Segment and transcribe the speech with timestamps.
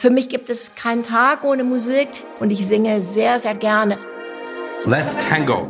[0.00, 2.08] Für mich gibt es keinen Tag ohne Musik
[2.38, 3.98] und ich singe sehr, sehr gerne.
[4.86, 5.68] Let's Tango.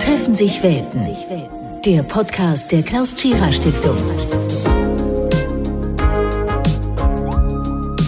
[0.00, 1.06] Treffen sich Welten.
[1.86, 3.96] Der Podcast der Klaus Tschira Stiftung.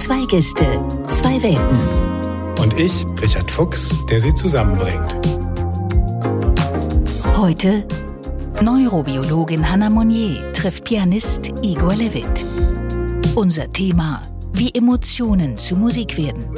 [0.05, 0.67] Zwei Gäste,
[1.11, 2.61] zwei Welten.
[2.61, 5.14] Und ich, Richard Fuchs, der sie zusammenbringt.
[7.37, 7.85] Heute
[8.61, 12.44] Neurobiologin Hannah Monnier trifft Pianist Igor Levitt.
[13.34, 16.54] Unser Thema, wie Emotionen zu Musik werden.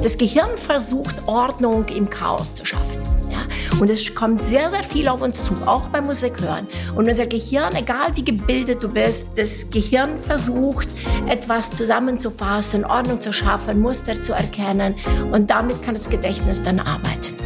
[0.00, 3.02] Das Gehirn versucht Ordnung im Chaos zu schaffen.
[3.28, 3.40] Ja?
[3.80, 6.68] Und es kommt sehr, sehr viel auf uns zu, auch beim Musik hören.
[6.94, 10.86] Und unser Gehirn, egal wie gebildet du bist, das Gehirn versucht,
[11.26, 14.94] etwas zusammenzufassen, Ordnung zu schaffen, Muster zu erkennen.
[15.32, 17.39] Und damit kann das Gedächtnis dann arbeiten.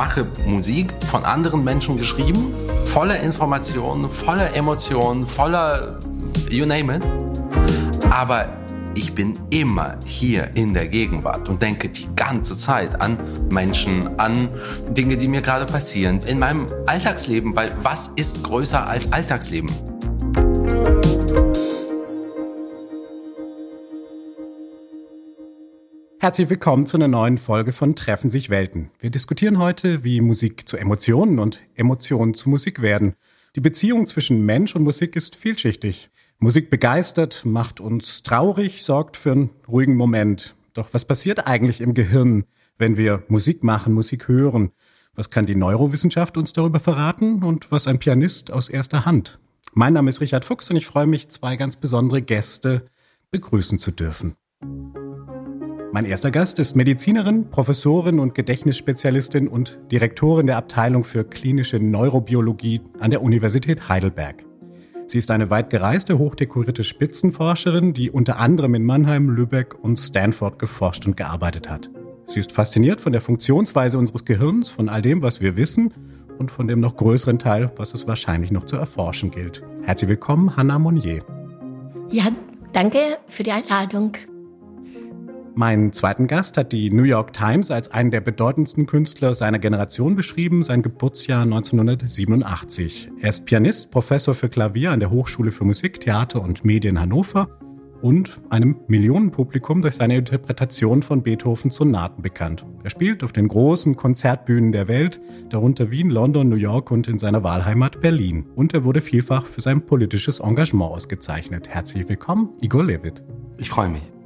[0.00, 2.54] Mache Musik von anderen Menschen geschrieben,
[2.86, 5.98] voller Informationen, voller Emotionen, voller
[6.48, 7.02] you name it.
[8.08, 8.48] Aber
[8.94, 13.18] ich bin immer hier in der Gegenwart und denke die ganze Zeit an
[13.50, 14.48] Menschen, an
[14.88, 19.70] Dinge, die mir gerade passieren, in meinem Alltagsleben, weil was ist größer als Alltagsleben?
[26.22, 28.90] Herzlich willkommen zu einer neuen Folge von Treffen sich Welten.
[28.98, 33.14] Wir diskutieren heute, wie Musik zu Emotionen und Emotionen zu Musik werden.
[33.56, 36.10] Die Beziehung zwischen Mensch und Musik ist vielschichtig.
[36.38, 40.56] Musik begeistert, macht uns traurig, sorgt für einen ruhigen Moment.
[40.74, 42.44] Doch was passiert eigentlich im Gehirn,
[42.76, 44.72] wenn wir Musik machen, Musik hören?
[45.14, 49.38] Was kann die Neurowissenschaft uns darüber verraten und was ein Pianist aus erster Hand?
[49.72, 52.84] Mein Name ist Richard Fuchs und ich freue mich, zwei ganz besondere Gäste
[53.30, 54.36] begrüßen zu dürfen.
[55.92, 62.80] Mein erster Gast ist Medizinerin, Professorin und Gedächtnisspezialistin und Direktorin der Abteilung für klinische Neurobiologie
[63.00, 64.44] an der Universität Heidelberg.
[65.08, 70.60] Sie ist eine weit gereiste, hochdekorierte Spitzenforscherin, die unter anderem in Mannheim, Lübeck und Stanford
[70.60, 71.90] geforscht und gearbeitet hat.
[72.28, 75.92] Sie ist fasziniert von der Funktionsweise unseres Gehirns, von all dem, was wir wissen
[76.38, 79.64] und von dem noch größeren Teil, was es wahrscheinlich noch zu erforschen gilt.
[79.82, 81.24] Herzlich willkommen, Hannah Monnier.
[82.10, 82.28] Ja,
[82.72, 84.12] danke für die Einladung.
[85.60, 90.16] Meinen zweiten Gast hat die New York Times als einen der bedeutendsten Künstler seiner Generation
[90.16, 93.10] beschrieben, sein Geburtsjahr 1987.
[93.20, 97.58] Er ist Pianist, Professor für Klavier an der Hochschule für Musik, Theater und Medien Hannover
[98.00, 102.64] und einem Millionenpublikum durch seine Interpretation von Beethovens Sonaten bekannt.
[102.82, 107.18] Er spielt auf den großen Konzertbühnen der Welt, darunter Wien, London, New York und in
[107.18, 108.46] seiner Wahlheimat Berlin.
[108.56, 111.68] Und er wurde vielfach für sein politisches Engagement ausgezeichnet.
[111.68, 113.22] Herzlich willkommen, Igor Levit.
[113.58, 114.19] Ich freue mich.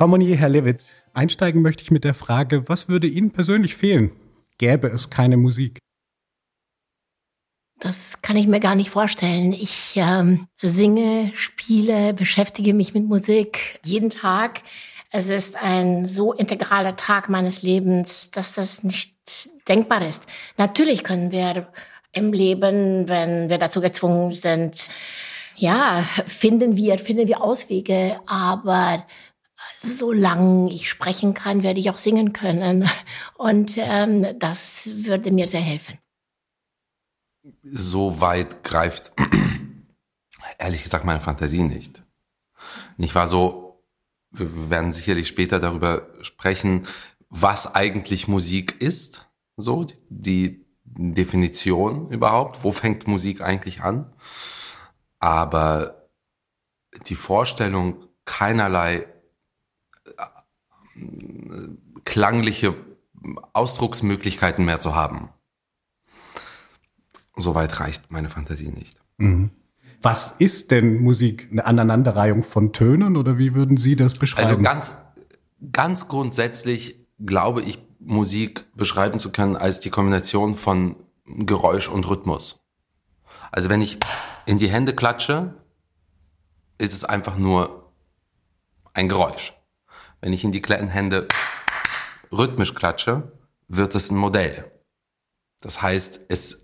[0.00, 4.12] Frau Monier, Herr Levitt, einsteigen möchte ich mit der Frage, was würde Ihnen persönlich fehlen?
[4.56, 5.78] Gäbe es keine Musik?
[7.80, 9.52] Das kann ich mir gar nicht vorstellen.
[9.52, 14.62] Ich ähm, singe, spiele, beschäftige mich mit Musik jeden Tag.
[15.10, 19.18] Es ist ein so integraler Tag meines Lebens, dass das nicht
[19.68, 20.24] denkbar ist.
[20.56, 21.70] Natürlich können wir
[22.12, 24.88] im Leben, wenn wir dazu gezwungen sind,
[25.56, 29.04] ja, finden wir, finden wir Auswege, aber
[29.82, 32.88] solange ich sprechen kann, werde ich auch singen können.
[33.36, 35.98] Und ähm, das würde mir sehr helfen.
[37.62, 39.12] So weit greift
[40.60, 42.02] ehrlich gesagt meine Fantasie nicht.
[42.96, 43.82] Nicht wahr so,
[44.30, 46.86] wir werden sicherlich später darüber sprechen,
[47.30, 54.12] was eigentlich Musik ist, so die Definition überhaupt, wo fängt Musik eigentlich an?
[55.18, 56.08] Aber
[57.06, 59.06] die Vorstellung, keinerlei
[62.04, 62.74] klangliche
[63.52, 65.30] Ausdrucksmöglichkeiten mehr zu haben.
[67.36, 69.00] Soweit reicht meine Fantasie nicht.
[69.18, 69.50] Mhm.
[70.02, 71.48] Was ist denn Musik?
[71.50, 74.48] Eine Aneinanderreihung von Tönen oder wie würden Sie das beschreiben?
[74.48, 74.94] Also ganz,
[75.72, 80.96] ganz grundsätzlich glaube ich, Musik beschreiben zu können als die Kombination von
[81.26, 82.60] Geräusch und Rhythmus.
[83.52, 83.98] Also wenn ich
[84.46, 85.54] in die Hände klatsche,
[86.78, 87.92] ist es einfach nur
[88.94, 89.52] ein Geräusch.
[90.20, 91.28] Wenn ich in die kleinen Hände
[92.32, 93.32] rhythmisch klatsche,
[93.68, 94.70] wird es ein Modell.
[95.60, 96.62] Das heißt, es,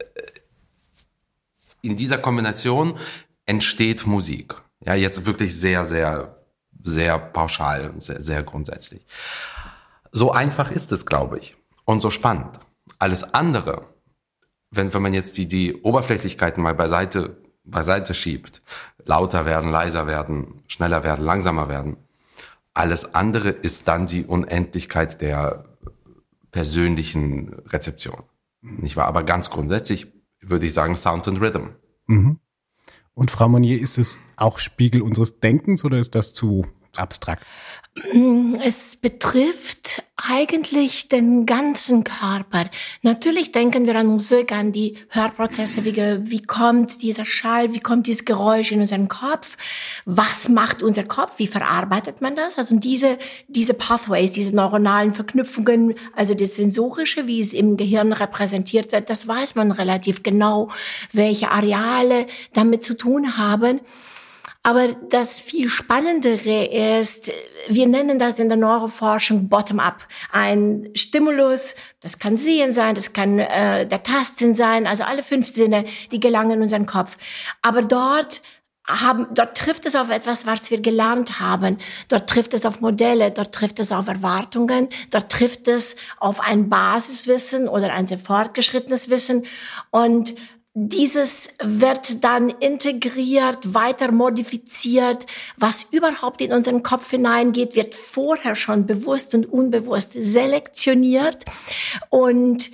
[1.83, 2.99] in dieser Kombination
[3.47, 4.55] entsteht Musik.
[4.81, 6.37] Ja, jetzt wirklich sehr, sehr,
[6.83, 9.05] sehr pauschal und sehr, sehr grundsätzlich.
[10.13, 11.57] So einfach ist es, glaube ich.
[11.85, 12.59] Und so spannend.
[12.99, 13.87] Alles andere,
[14.71, 17.37] wenn, wenn man jetzt die, die Oberflächlichkeiten mal beiseite
[17.67, 18.63] beiseite schiebt,
[19.05, 21.97] lauter werden, leiser werden, schneller werden, langsamer werden.
[22.77, 25.65] Alles andere ist dann die Unendlichkeit der
[26.51, 28.23] persönlichen Rezeption.
[28.61, 29.07] Nicht wahr?
[29.07, 30.13] Aber ganz grundsätzlich
[30.43, 31.71] würde ich sagen Sound and Rhythm.
[32.07, 32.39] Mhm.
[33.15, 37.47] Und Frau Monnier, ist es auch Spiegel unseres Denkens oder ist das zu abstrakt?
[38.63, 42.67] Es betrifft eigentlich den ganzen Körper.
[43.01, 48.07] Natürlich denken wir an Musik, an die Hörprozesse, wie, wie kommt dieser Schall, wie kommt
[48.07, 49.57] dieses Geräusch in unseren Kopf,
[50.05, 52.59] was macht unser Kopf, wie verarbeitet man das?
[52.59, 58.93] Also diese, diese Pathways, diese neuronalen Verknüpfungen, also das Sensorische, wie es im Gehirn repräsentiert
[58.93, 60.69] wird, das weiß man relativ genau,
[61.13, 63.81] welche Areale damit zu tun haben.
[64.67, 66.65] Aber das viel Spannendere
[66.99, 67.31] ist,
[67.69, 70.07] wir nennen das in der Neuroforschung Bottom-up.
[70.33, 75.49] Ein Stimulus, das kann Sehen sein, das kann äh, der Tasten sein, also alle fünf
[75.49, 77.17] Sinne, die gelangen in unseren Kopf.
[77.63, 78.43] Aber dort
[78.89, 81.79] haben, dort trifft es auf etwas, was wir gelernt haben.
[82.09, 86.69] Dort trifft es auf Modelle, dort trifft es auf Erwartungen, dort trifft es auf ein
[86.69, 89.45] Basiswissen oder ein sehr fortgeschrittenes Wissen.
[89.91, 90.35] Und
[90.79, 95.25] dieses wird dann integriert, weiter modifiziert.
[95.57, 101.47] Was überhaupt in unseren Kopf hineingeht, wird vorher schon bewusst und unbewusst selektioniert.
[102.11, 102.71] Und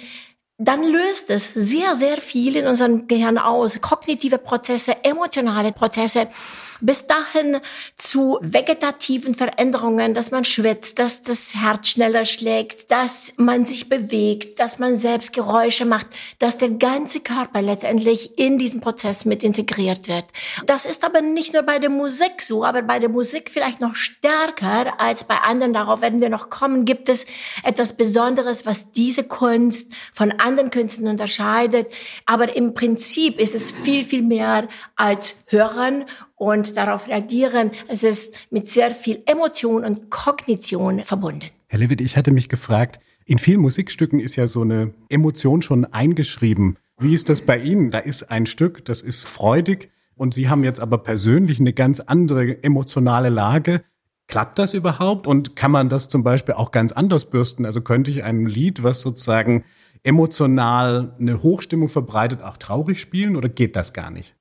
[0.59, 3.81] dann löst es sehr, sehr viel in unserem Gehirn aus.
[3.81, 6.27] Kognitive Prozesse, emotionale Prozesse
[6.83, 7.59] bis dahin
[7.97, 14.61] zu vegetativen Veränderungen, dass man schwitzt, dass das Herz schneller schlägt, dass man sich bewegt,
[14.61, 16.09] dass man selbst Geräusche macht,
[16.39, 20.25] dass der ganze Körper letztendlich in diesen Prozess mit integriert wird.
[20.67, 23.95] Das ist aber nicht nur bei der Musik so, aber bei der Musik vielleicht noch
[23.95, 25.73] stärker als bei anderen.
[25.73, 26.85] Darauf werden wir noch kommen.
[26.85, 27.27] Gibt es
[27.63, 31.87] etwas Besonderes, was diese Kunst von anderen Künsten unterscheidet?
[32.27, 36.05] Aber im Prinzip ist es viel, viel mehr als Hören
[36.43, 37.71] und darauf reagieren.
[37.89, 41.47] Es ist mit sehr viel Emotion und Kognition verbunden.
[41.69, 45.85] Herr Levitt, ich hatte mich gefragt, in vielen Musikstücken ist ja so eine Emotion schon
[45.85, 46.77] eingeschrieben.
[46.99, 47.93] Wie ist das bei Ihnen?
[47.93, 52.01] Da ist ein Stück, das ist freudig und Sie haben jetzt aber persönlich eine ganz
[52.01, 53.83] andere emotionale Lage.
[54.27, 55.29] Klappt das überhaupt?
[55.29, 57.65] Und kann man das zum Beispiel auch ganz anders bürsten?
[57.65, 59.65] Also könnte ich ein Lied, was sozusagen
[60.03, 64.35] emotional eine Hochstimmung verbreitet, auch traurig spielen oder geht das gar nicht?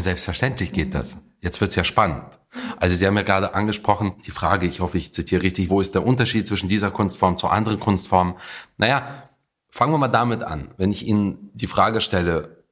[0.00, 1.18] Selbstverständlich geht das.
[1.40, 2.38] Jetzt wird's ja spannend.
[2.76, 5.94] Also Sie haben ja gerade angesprochen, die Frage, ich hoffe, ich zitiere richtig, wo ist
[5.94, 8.34] der Unterschied zwischen dieser Kunstform zu anderen Kunstformen?
[8.76, 9.30] Naja,
[9.70, 10.74] fangen wir mal damit an.
[10.76, 12.64] Wenn ich Ihnen die Frage stelle,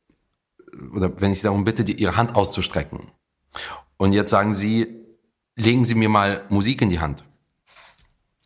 [0.93, 3.11] oder wenn ich Sie darum bitte, die, Ihre Hand auszustrecken,
[3.97, 5.05] und jetzt sagen Sie,
[5.57, 7.25] legen Sie mir mal Musik in die Hand.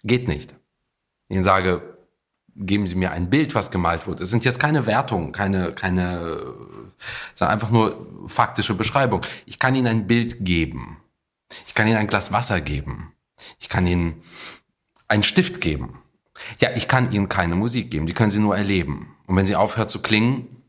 [0.05, 0.55] Geht nicht.
[1.29, 1.98] Ich sage,
[2.59, 4.25] geben Sie mir ein Bild, was gemalt wurde.
[4.25, 6.55] Es sind jetzt keine Wertungen, keine, keine,
[7.35, 9.23] sondern einfach nur faktische Beschreibung.
[9.47, 10.99] Ich kann Ihnen ein Bild geben.
[11.67, 13.13] Ich kann Ihnen ein Glas Wasser geben.
[13.59, 14.23] Ich kann Ihnen
[15.07, 16.03] einen Stift geben.
[16.61, 18.07] Ja, ich kann Ihnen keine Musik geben.
[18.07, 19.17] Die können Sie nur erleben.
[19.27, 20.63] Und wenn sie aufhört zu klingen,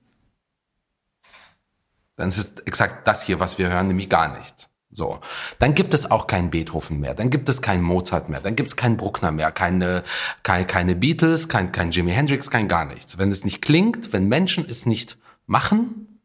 [2.17, 4.68] dann ist es exakt das hier, was wir hören, nämlich gar nichts.
[4.91, 5.19] So,
[5.59, 8.69] dann gibt es auch keinen Beethoven mehr, dann gibt es keinen Mozart mehr, dann gibt
[8.69, 10.03] es keinen Bruckner mehr, keine,
[10.41, 13.19] keine, keine Beatles, kein, kein Jimi Hendrix, kein gar nichts.
[13.19, 16.19] Wenn es nicht klingt, wenn Menschen es nicht machen,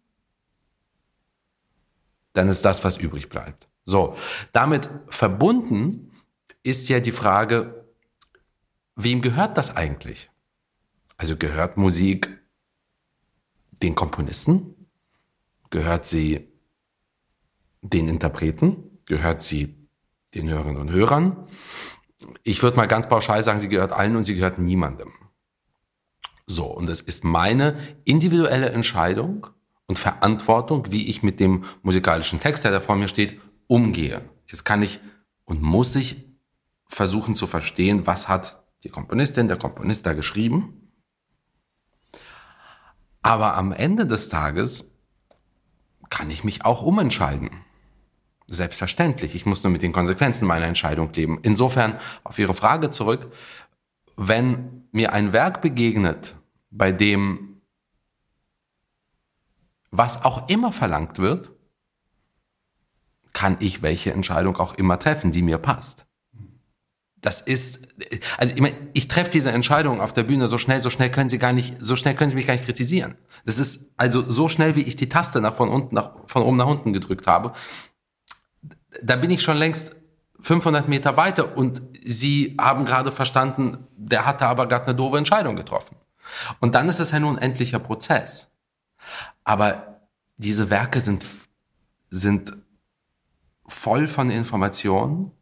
[2.32, 3.68] dann ist das, was übrig bleibt.
[3.84, 4.16] So,
[4.52, 6.10] damit verbunden
[6.62, 7.84] ist ja die Frage,
[8.96, 10.30] wem gehört das eigentlich?
[11.18, 12.40] Also gehört Musik
[13.82, 14.88] den Komponisten?
[15.68, 16.53] Gehört sie
[17.92, 19.88] den Interpreten, gehört sie
[20.34, 21.46] den Hörerinnen und Hörern.
[22.42, 25.12] Ich würde mal ganz pauschal sagen, sie gehört allen und sie gehört niemandem.
[26.46, 29.46] So, und es ist meine individuelle Entscheidung
[29.86, 34.22] und Verantwortung, wie ich mit dem musikalischen Text, der da vor mir steht, umgehe.
[34.46, 35.00] Jetzt kann ich
[35.44, 36.24] und muss ich
[36.88, 40.90] versuchen zu verstehen, was hat die Komponistin, der Komponist da geschrieben.
[43.22, 44.94] Aber am Ende des Tages
[46.10, 47.63] kann ich mich auch umentscheiden.
[48.46, 49.34] Selbstverständlich.
[49.34, 51.38] Ich muss nur mit den Konsequenzen meiner Entscheidung leben.
[51.42, 53.32] Insofern auf Ihre Frage zurück.
[54.16, 56.36] Wenn mir ein Werk begegnet,
[56.70, 57.54] bei dem
[59.96, 61.52] was auch immer verlangt wird,
[63.32, 66.06] kann ich welche Entscheidung auch immer treffen, die mir passt.
[67.20, 67.80] Das ist,
[68.36, 71.30] also ich, meine, ich treffe diese Entscheidung auf der Bühne so schnell, so schnell können
[71.30, 73.16] Sie gar nicht, so schnell können Sie mich gar nicht kritisieren.
[73.46, 76.56] Das ist also so schnell, wie ich die Taste nach von unten, nach, von oben
[76.56, 77.52] nach unten gedrückt habe,
[79.02, 79.96] da bin ich schon längst
[80.40, 85.56] 500 Meter weiter und Sie haben gerade verstanden, der hatte aber gerade eine doofe Entscheidung
[85.56, 85.96] getroffen.
[86.60, 88.50] Und dann ist es ein unendlicher Prozess.
[89.42, 90.00] Aber
[90.36, 91.24] diese Werke sind
[92.10, 92.52] sind
[93.66, 95.32] voll von Informationen,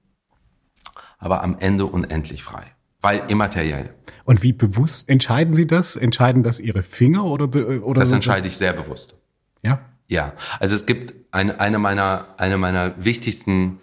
[1.18, 2.64] aber am Ende unendlich frei,
[3.00, 3.94] weil immateriell.
[4.24, 5.96] Und wie bewusst entscheiden Sie das?
[5.96, 7.44] Entscheiden das Ihre Finger oder
[7.84, 9.14] oder Das entscheide ich sehr bewusst.
[9.62, 9.91] Ja.
[10.08, 13.80] Ja, also es gibt eine, eine meiner eine meiner wichtigsten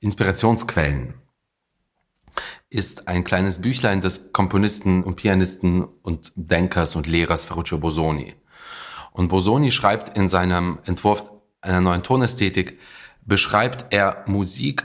[0.00, 1.14] Inspirationsquellen
[2.70, 8.34] ist ein kleines Büchlein des Komponisten und Pianisten und Denkers und Lehrers Ferruccio Bosoni.
[9.12, 11.24] Und Bosoni schreibt in seinem Entwurf
[11.60, 12.78] einer neuen Tonästhetik,
[13.22, 14.84] beschreibt er Musik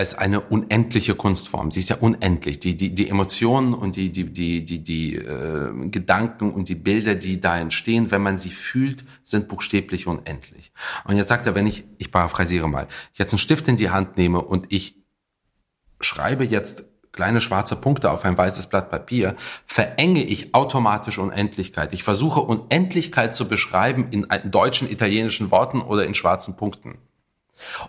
[0.00, 1.70] als eine unendliche Kunstform.
[1.70, 2.58] Sie ist ja unendlich.
[2.58, 7.16] Die, die, die Emotionen und die, die, die, die, die äh, Gedanken und die Bilder,
[7.16, 10.72] die da entstehen, wenn man sie fühlt, sind buchstäblich unendlich.
[11.04, 14.16] Und jetzt sagt er, wenn ich, ich paraphrasiere mal, jetzt einen Stift in die Hand
[14.16, 14.96] nehme und ich
[16.00, 21.92] schreibe jetzt kleine schwarze Punkte auf ein weißes Blatt Papier, verenge ich automatisch Unendlichkeit.
[21.92, 26.96] Ich versuche Unendlichkeit zu beschreiben in deutschen, italienischen Worten oder in schwarzen Punkten.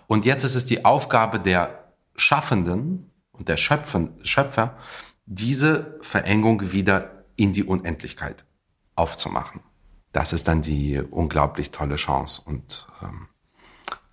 [0.06, 1.81] Und jetzt ist es die Aufgabe der
[2.16, 4.76] Schaffenden und der Schöpfen, Schöpfer,
[5.26, 8.44] diese Verengung wieder in die Unendlichkeit
[8.94, 9.60] aufzumachen.
[10.12, 13.28] Das ist dann die unglaublich tolle Chance und ähm,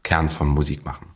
[0.03, 1.13] Kern von Musik machen.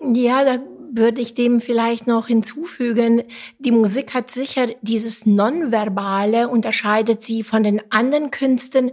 [0.00, 0.58] Ja, da
[0.92, 3.22] würde ich dem vielleicht noch hinzufügen,
[3.58, 8.92] die Musik hat sicher dieses Nonverbale, unterscheidet sie von den anderen Künsten.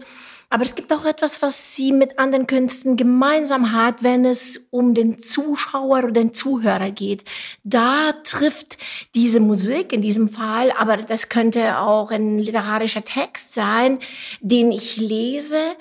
[0.51, 4.93] Aber es gibt auch etwas, was sie mit anderen Künsten gemeinsam hat, wenn es um
[4.93, 7.23] den Zuschauer oder den Zuhörer geht.
[7.63, 8.77] Da trifft
[9.15, 13.99] diese Musik in diesem Fall, aber das könnte auch ein literarischer Text sein,
[14.41, 15.77] den ich lese,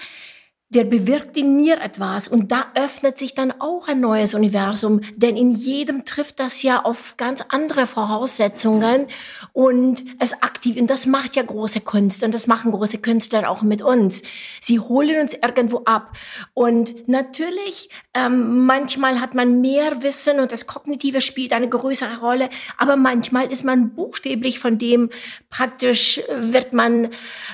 [0.70, 5.36] der bewirkt in mir etwas und da öffnet sich dann auch ein neues Universum, denn
[5.36, 9.08] in jedem trifft das ja auf ganz andere Voraussetzungen
[9.52, 13.62] und es aktiv und das macht ja große Kunst und das machen große Künstler auch
[13.62, 14.22] mit uns.
[14.60, 16.16] Sie holen uns irgendwo ab
[16.54, 22.48] und natürlich ähm, manchmal hat man mehr Wissen und das Kognitive spielt eine größere Rolle,
[22.78, 25.10] aber manchmal ist man buchstäblich von dem
[25.50, 27.08] praktisch wird man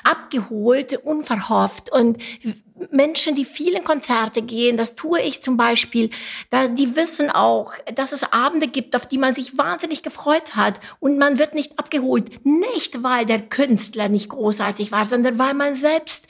[0.04, 2.18] abgeholt, unverhofft und
[2.90, 6.10] Menschen, die vielen Konzerte gehen, das tue ich zum Beispiel,
[6.50, 10.80] da, die wissen auch, dass es Abende gibt, auf die man sich wahnsinnig gefreut hat
[11.00, 12.44] und man wird nicht abgeholt.
[12.44, 16.26] Nicht, weil der Künstler nicht großartig war, sondern weil man selbst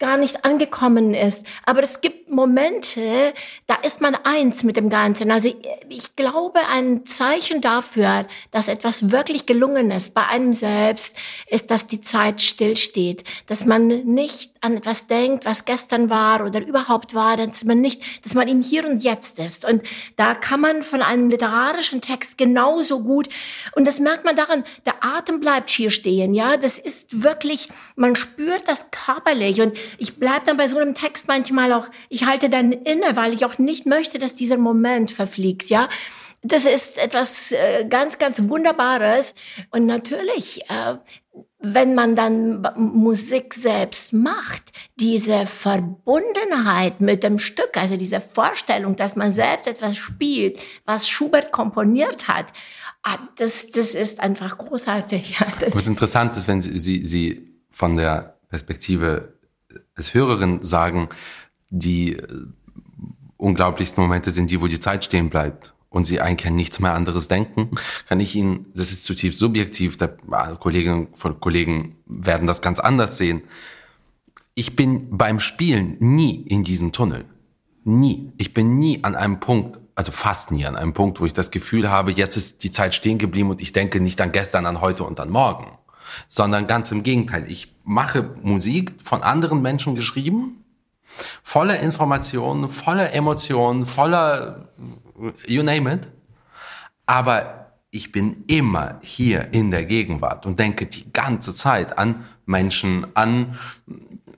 [0.00, 1.46] gar nicht angekommen ist.
[1.64, 3.34] Aber es gibt Momente,
[3.66, 5.30] da ist man eins mit dem Ganzen.
[5.30, 5.54] Also
[5.88, 11.14] ich glaube, ein Zeichen dafür, dass etwas wirklich gelungen ist bei einem selbst,
[11.46, 16.64] ist, dass die Zeit stillsteht, dass man nicht an etwas denkt, was gestern war oder
[16.64, 19.64] überhaupt war, dass man nicht, dass man im Hier und Jetzt ist.
[19.64, 19.82] Und
[20.16, 23.28] da kann man von einem literarischen Text genauso gut,
[23.74, 28.16] und das merkt man daran, der Atem bleibt hier stehen, ja, das ist wirklich, man
[28.16, 32.50] spürt das körperlich und ich bleib dann bei so einem Text manchmal auch, ich halte
[32.50, 35.88] dann inne, weil ich auch nicht möchte, dass dieser Moment verfliegt, ja.
[36.42, 39.34] Das ist etwas äh, ganz, ganz Wunderbares.
[39.70, 40.96] Und natürlich, äh,
[41.62, 49.14] wenn man dann Musik selbst macht, diese Verbundenheit mit dem Stück, also diese Vorstellung, dass
[49.14, 52.46] man selbst etwas spielt, was Schubert komponiert hat,
[53.02, 55.38] ah, das, das ist einfach großartig.
[55.40, 59.34] Ja, was interessant ist, wenn Sie, Sie, Sie von der Perspektive
[59.94, 61.08] als Hörerin sagen,
[61.68, 62.26] die äh,
[63.36, 66.94] unglaublichsten Momente sind die, wo die Zeit stehen bleibt und sie eigentlich an nichts mehr
[66.94, 67.72] anderes denken,
[68.08, 70.06] kann ich Ihnen, das ist zutiefst subjektiv, da,
[70.58, 73.42] Kolleginnen von Kollegen werden das ganz anders sehen.
[74.54, 77.24] Ich bin beim Spielen nie in diesem Tunnel.
[77.84, 78.32] Nie.
[78.38, 81.50] Ich bin nie an einem Punkt, also fast nie an einem Punkt, wo ich das
[81.50, 84.80] Gefühl habe, jetzt ist die Zeit stehen geblieben und ich denke nicht an gestern, an
[84.80, 85.72] heute und an morgen,
[86.28, 87.50] sondern ganz im Gegenteil.
[87.50, 90.64] Ich mache Musik von anderen Menschen geschrieben,
[91.42, 94.68] voller Informationen, voller Emotionen, voller
[95.46, 96.08] you name it.
[97.06, 103.06] Aber ich bin immer hier in der Gegenwart und denke die ganze Zeit an Menschen,
[103.14, 103.58] an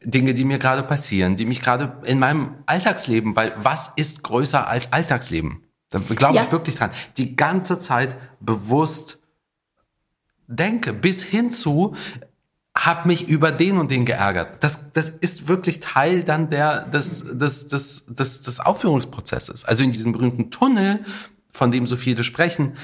[0.04, 4.66] Dinge, die mir gerade passieren, die mich gerade in meinem Alltagsleben, weil was ist größer
[4.66, 5.62] als Alltagsleben?
[5.90, 6.44] Da glaube ja.
[6.44, 6.90] ich wirklich dran.
[7.16, 9.22] Die ganze Zeit bewusst
[10.46, 11.94] denke, bis hin zu,
[12.86, 14.62] hab mich über den und den geärgert.
[14.64, 19.64] Das, das ist wirklich Teil dann der, des, des, des, des, des Aufführungsprozesses.
[19.64, 21.04] Also in diesem berühmten Tunnel,
[21.50, 22.76] von dem so viele sprechen,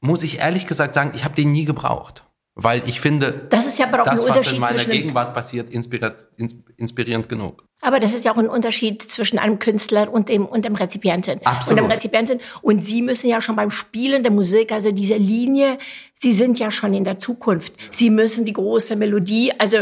[0.00, 2.24] muss ich ehrlich gesagt sagen, ich habe den nie gebraucht.
[2.60, 5.72] Weil ich finde, das ist ja aber auch das, ein was in meiner Gegenwart passiert,
[5.72, 7.64] inspirierend genug.
[7.80, 11.40] Aber das ist ja auch ein Unterschied zwischen einem Künstler und dem, und dem Rezipienten.
[11.44, 11.80] Absolut.
[11.80, 12.40] Und dem Rezipienten.
[12.60, 15.78] Und Sie müssen ja schon beim Spielen der Musik, also diese Linie,
[16.20, 17.74] Sie sind ja schon in der Zukunft.
[17.92, 19.78] Sie müssen die große Melodie, also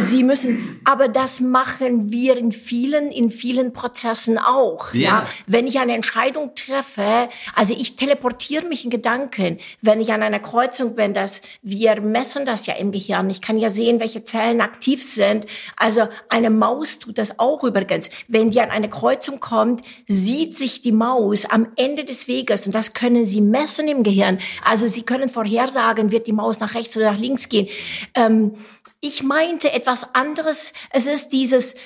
[0.00, 4.92] Sie müssen, aber das machen wir in vielen, in vielen Prozessen auch.
[4.92, 5.00] Ja.
[5.00, 5.28] ja.
[5.46, 10.40] Wenn ich eine Entscheidung treffe, also ich teleportiere mich in Gedanken, wenn ich an einer
[10.40, 13.30] Kreuzung bin, dass wir messen das ja im Gehirn.
[13.30, 15.46] Ich kann ja sehen, welche Zellen aktiv sind.
[15.76, 18.10] Also eine Maus tut das auch übrigens.
[18.28, 22.74] Wenn die an eine Kreuzung kommt, sieht sich die Maus am Ende des Weges und
[22.74, 24.38] das können Sie messen im Gehirn.
[24.62, 27.68] Also Sie können vor vorhersagen, wird die Maus nach rechts oder nach links gehen.
[28.14, 28.54] Ähm,
[29.00, 30.72] ich meinte etwas anderes.
[30.90, 31.76] Es ist dieses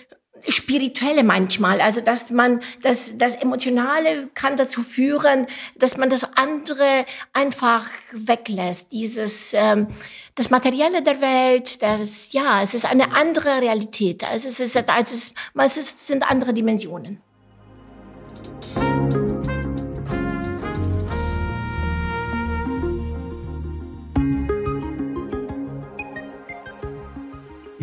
[0.48, 7.04] spirituelle manchmal, also dass man das das emotionale kann dazu führen, dass man das andere
[7.34, 8.90] einfach weglässt.
[8.92, 9.88] Dieses ähm,
[10.36, 14.24] das Materielle der Welt, das ja, es ist eine andere Realität.
[14.24, 15.34] Also es ist es ist
[15.76, 17.20] es sind andere Dimensionen.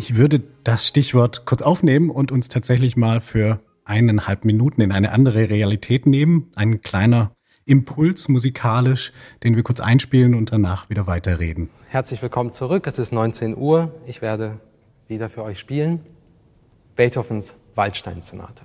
[0.08, 5.12] Ich würde das Stichwort kurz aufnehmen und uns tatsächlich mal für eineinhalb Minuten in eine
[5.12, 6.50] andere Realität nehmen.
[6.56, 7.32] Ein kleiner
[7.66, 9.12] Impuls musikalisch,
[9.44, 11.68] den wir kurz einspielen und danach wieder weiterreden.
[11.88, 12.86] Herzlich willkommen zurück.
[12.86, 13.92] Es ist 19 Uhr.
[14.06, 14.60] Ich werde
[15.08, 16.00] wieder für euch spielen.
[16.96, 18.62] Beethovens Waldstein-Sonate.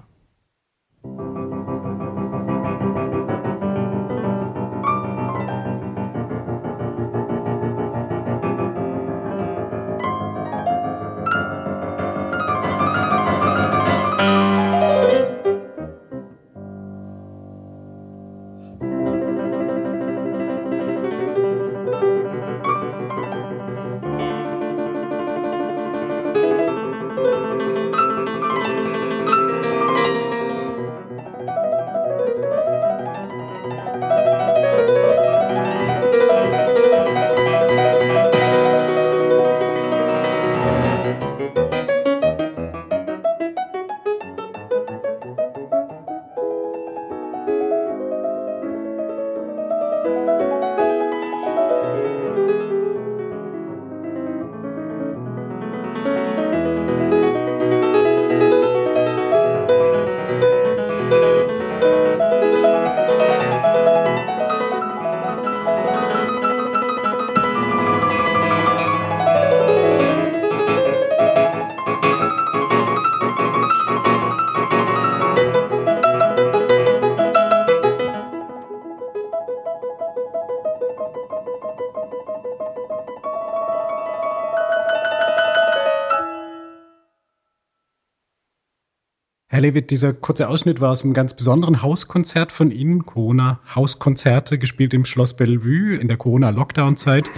[89.64, 95.06] Lewitt, dieser kurze Ausschnitt war aus einem ganz besonderen Hauskonzert von Ihnen, Corona-Hauskonzerte, gespielt im
[95.06, 97.30] Schloss Bellevue in der Corona-Lockdown-Zeit,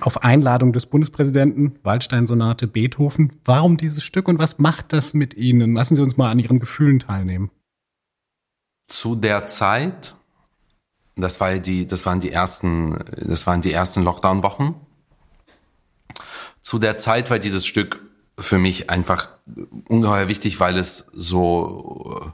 [0.00, 3.34] auf Einladung des Bundespräsidenten, Waldstein-Sonate, Beethoven.
[3.44, 5.74] Warum dieses Stück und was macht das mit Ihnen?
[5.74, 7.50] Lassen Sie uns mal an Ihren Gefühlen teilnehmen.
[8.86, 10.14] Zu der Zeit,
[11.14, 14.74] das war die, das waren die ersten, das waren die ersten Lockdown-Wochen.
[16.62, 18.00] Zu der Zeit war dieses Stück
[18.38, 19.28] für mich einfach
[19.88, 22.32] ungeheuer wichtig, weil es so,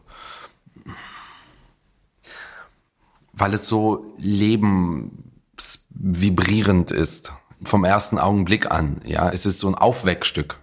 [3.33, 9.01] weil es so lebensvibrierend ist vom ersten Augenblick an.
[9.05, 10.59] Ja, es ist so ein Aufweckstück.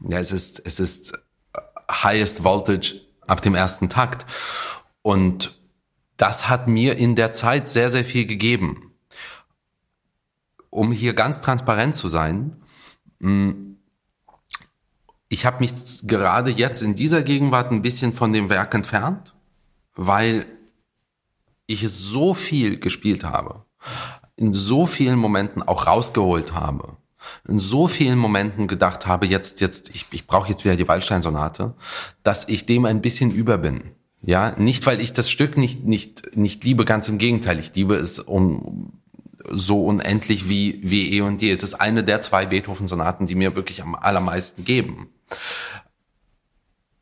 [0.00, 1.16] Ja, es ist, es ist
[1.90, 4.26] highest voltage ab dem ersten Takt.
[5.02, 5.58] Und
[6.16, 8.92] das hat mir in der Zeit sehr, sehr viel gegeben.
[10.70, 12.56] Um hier ganz transparent zu sein,
[15.28, 15.72] ich habe mich
[16.04, 19.34] gerade jetzt in dieser Gegenwart ein bisschen von dem Werk entfernt,
[19.94, 20.46] weil
[21.66, 23.64] ich es so viel gespielt habe,
[24.36, 26.96] in so vielen Momenten auch rausgeholt habe,
[27.46, 31.74] in so vielen Momenten gedacht habe, jetzt, jetzt, ich, ich brauche jetzt wieder die Waldstein-Sonate,
[32.22, 33.92] dass ich dem ein bisschen über bin.
[34.22, 37.94] Ja, nicht weil ich das Stück nicht, nicht, nicht liebe, ganz im Gegenteil, ich liebe
[37.94, 38.97] es um,
[39.50, 41.52] so unendlich wie, wie eh und je.
[41.52, 45.08] Es ist eine der zwei Beethoven-Sonaten, die mir wirklich am allermeisten geben.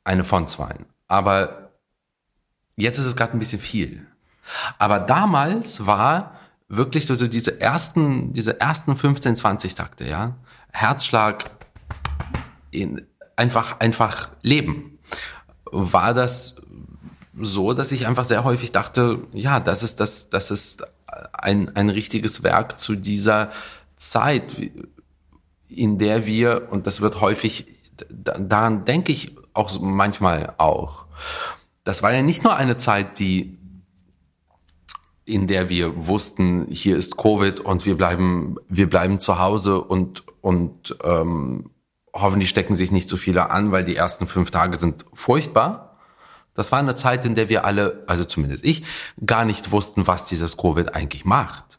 [0.04, 0.76] Eine von zwei.
[1.08, 1.72] Aber
[2.76, 4.06] jetzt ist es gerade ein bisschen viel.
[4.78, 10.36] Aber damals war wirklich so, so diese ersten, diese ersten 15, 20 Takte, ja.
[10.72, 11.50] Herzschlag,
[12.70, 13.06] in,
[13.36, 14.98] einfach, einfach leben.
[15.64, 16.62] War das
[17.38, 20.86] so, dass ich einfach sehr häufig dachte, ja, das ist das, das ist
[21.32, 23.50] ein, ein richtiges Werk zu dieser
[23.96, 24.56] Zeit,
[25.68, 27.66] in der wir, und das wird häufig,
[28.08, 31.06] daran denke ich auch manchmal auch.
[31.84, 33.58] Das war ja nicht nur eine Zeit, die
[35.24, 40.22] in der wir wussten, hier ist Covid und wir bleiben, wir bleiben zu Hause und
[40.40, 41.70] und ähm,
[42.14, 45.85] hoffentlich stecken sich nicht so viele an, weil die ersten fünf Tage sind furchtbar.
[46.56, 48.84] Das war eine Zeit, in der wir alle, also zumindest ich,
[49.24, 51.78] gar nicht wussten, was dieses Covid eigentlich macht.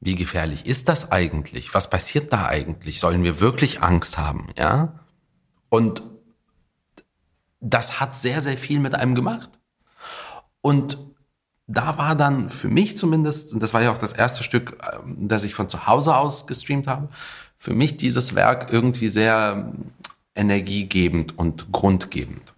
[0.00, 1.74] Wie gefährlich ist das eigentlich?
[1.74, 3.00] Was passiert da eigentlich?
[3.00, 4.48] Sollen wir wirklich Angst haben?
[4.56, 5.00] Ja?
[5.68, 6.02] Und
[7.60, 9.50] das hat sehr, sehr viel mit einem gemacht.
[10.60, 10.98] Und
[11.66, 15.28] da war dann für mich zumindest, und das war ja auch das erste Stück, ähm,
[15.28, 17.08] das ich von zu Hause aus gestreamt habe,
[17.58, 19.92] für mich dieses Werk irgendwie sehr ähm,
[20.34, 22.54] energiegebend und grundgebend.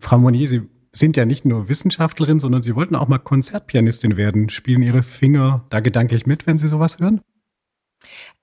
[0.00, 4.48] Frau Monier, Sie sind ja nicht nur Wissenschaftlerin, sondern Sie wollten auch mal Konzertpianistin werden.
[4.48, 7.20] Spielen Ihre Finger da gedanklich mit, wenn Sie sowas hören?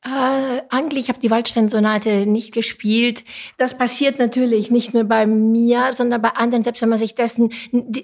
[0.05, 3.23] Äh, eigentlich habe die Waldstein-Sonate nicht gespielt.
[3.57, 7.51] Das passiert natürlich nicht nur bei mir, sondern bei anderen, selbst wenn man sich dessen,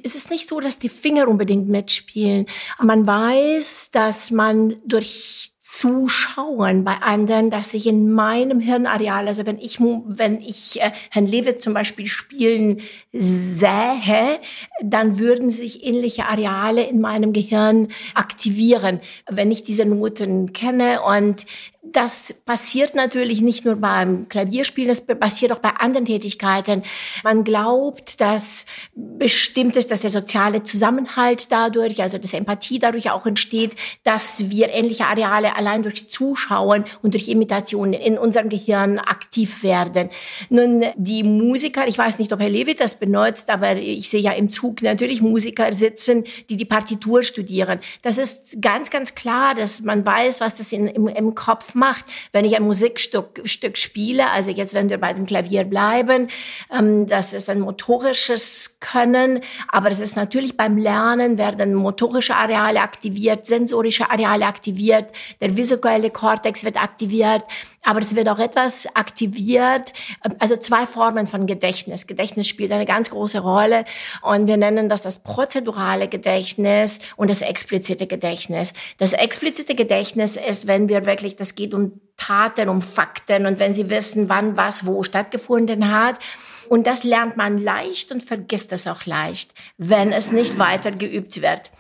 [0.03, 2.47] es ist nicht so, dass die Finger unbedingt mitspielen.
[2.81, 9.57] Man weiß, dass man durch Zuschauen bei anderen, dass ich in meinem Hirnareal, also wenn
[9.57, 12.81] ich, wenn ich äh, Herrn Lewitz zum Beispiel spielen
[13.12, 14.39] sähe,
[14.83, 21.47] dann würden sich ähnliche Areale in meinem Gehirn aktivieren, wenn ich diese Noten kenne und
[21.85, 26.83] das passiert natürlich nicht nur beim Klavierspielen, das passiert auch bei anderen Tätigkeiten.
[27.25, 28.65] Man glaubt, dass
[28.95, 35.07] bestimmtes, dass der soziale Zusammenhalt dadurch, also dass Empathie dadurch auch entsteht, dass wir ähnliche
[35.07, 40.09] Areale allein durch Zuschauen und durch Imitation in unserem Gehirn aktiv werden.
[40.49, 44.31] Nun, die Musiker, ich weiß nicht, ob Herr Lewitt das benutzt, aber ich sehe ja
[44.31, 47.79] im Zug natürlich Musiker sitzen, die die Partitur studieren.
[48.03, 52.05] Das ist ganz, ganz klar, dass man weiß, was das in, im, im Kopf macht.
[52.31, 56.29] Wenn ich ein Musikstück Stück spiele, also jetzt, wenn wir bei dem Klavier bleiben,
[56.75, 62.81] ähm, das ist ein motorisches Können, aber es ist natürlich beim Lernen werden motorische Areale
[62.81, 65.07] aktiviert, sensorische Areale aktiviert,
[65.41, 67.43] der visuelle Kortex wird aktiviert,
[67.83, 69.93] aber es wird auch etwas aktiviert,
[70.39, 72.07] also zwei Formen von Gedächtnis.
[72.07, 73.86] Gedächtnis spielt eine ganz große Rolle
[74.21, 78.73] und wir nennen das das prozedurale Gedächtnis und das explizite Gedächtnis.
[78.97, 83.73] Das explizite Gedächtnis ist, wenn wir wirklich, das geht um Taten, um Fakten und wenn
[83.73, 86.19] Sie wissen, wann was wo stattgefunden hat.
[86.69, 91.41] Und das lernt man leicht und vergisst es auch leicht, wenn es nicht weiter geübt
[91.41, 91.71] wird.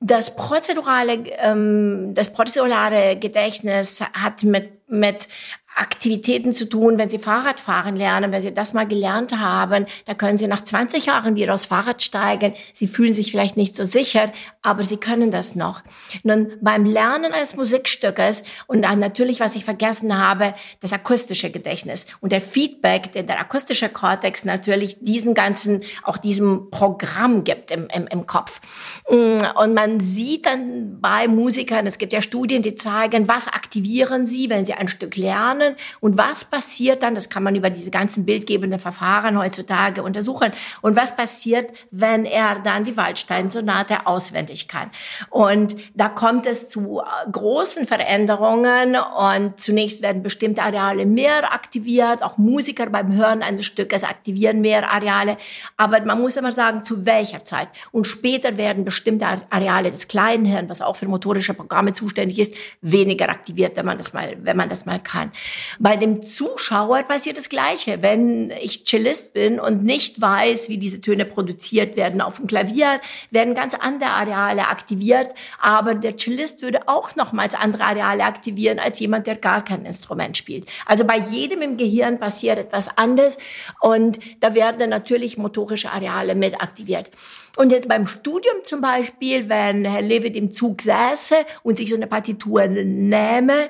[0.00, 5.28] Das prozedurale, ähm, das prozedurale Gedächtnis hat mit, mit
[5.78, 10.14] Aktivitäten zu tun, wenn Sie Fahrrad fahren lernen, wenn Sie das mal gelernt haben, da
[10.14, 12.54] können Sie nach 20 Jahren wieder aufs Fahrrad steigen.
[12.72, 15.82] Sie fühlen sich vielleicht nicht so sicher, aber Sie können das noch.
[16.24, 22.06] Nun, beim Lernen eines Musikstückes und dann natürlich, was ich vergessen habe, das akustische Gedächtnis
[22.20, 27.86] und der Feedback, den der akustische Kortex natürlich diesen ganzen, auch diesem Programm gibt im,
[27.94, 28.60] im, im Kopf.
[29.08, 34.26] Mm, und man sieht dann bei Musikern, es gibt ja Studien, die zeigen, was aktivieren
[34.26, 37.70] sie, wenn sie ein Stück lernen lernen und was passiert dann, das kann man über
[37.70, 40.52] diese ganzen bildgebenden Verfahren heutzutage untersuchen,
[40.82, 44.90] und was passiert, wenn er dann die Waldstein-Sonate auswendig kann.
[45.30, 52.22] Und da kommt es zu äh, großen Veränderungen und zunächst werden bestimmte Areale mehr aktiviert,
[52.22, 55.36] auch Musiker beim Hören eines Stückes aktivieren mehr Areale,
[55.76, 57.68] aber man muss immer sagen, zu welcher Zeit.
[57.92, 62.54] Und später werden bestimmte Areale des kleinen Hirns, was auch für motorische Programme zuständig ist,
[62.80, 65.32] weniger aktiviert, wenn man das mal, wenn man das mal kann.
[65.78, 68.02] Bei dem Zuschauer passiert das Gleiche.
[68.02, 73.00] Wenn ich Cellist bin und nicht weiß, wie diese Töne produziert werden auf dem Klavier,
[73.30, 79.00] werden ganz andere Areale aktiviert, aber der Cellist würde auch nochmals andere Areale aktivieren als
[79.00, 80.68] jemand, der gar kein Instrument spielt.
[80.86, 83.38] Also bei jedem im Gehirn passiert etwas anderes
[83.80, 87.10] und da werden natürlich motorische Areale mit aktiviert.
[87.56, 91.96] Und jetzt beim Studium zum Beispiel, wenn Herr Levitt im Zug säße und sich so
[91.96, 93.68] eine Partitur nähme,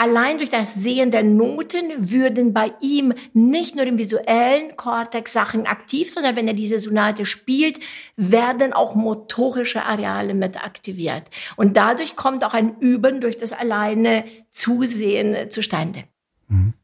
[0.00, 5.66] Allein durch das Sehen der Noten würden bei ihm nicht nur im visuellen Kortex Sachen
[5.66, 7.80] aktiv, sondern wenn er diese Sonate spielt,
[8.16, 11.24] werden auch motorische Areale mit aktiviert.
[11.56, 16.04] Und dadurch kommt auch ein Üben durch das alleine Zusehen zustande.
[16.46, 16.74] Mhm.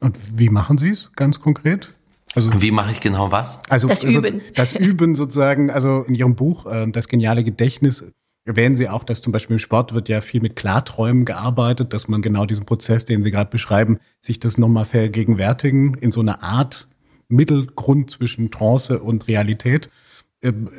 [0.00, 1.92] Und wie machen Sie es ganz konkret?
[2.36, 3.58] Also, wie mache ich genau was?
[3.68, 4.42] Also das Üben.
[4.54, 8.12] Das Üben sozusagen, also in Ihrem Buch, äh, das geniale Gedächtnis,
[8.44, 12.08] Erwähnen Sie auch, dass zum Beispiel im Sport wird ja viel mit Klarträumen gearbeitet, dass
[12.08, 16.42] man genau diesen Prozess, den Sie gerade beschreiben, sich das nochmal vergegenwärtigen in so einer
[16.42, 16.88] Art
[17.28, 19.90] Mittelgrund zwischen Trance und Realität.
[20.42, 20.70] Ähm,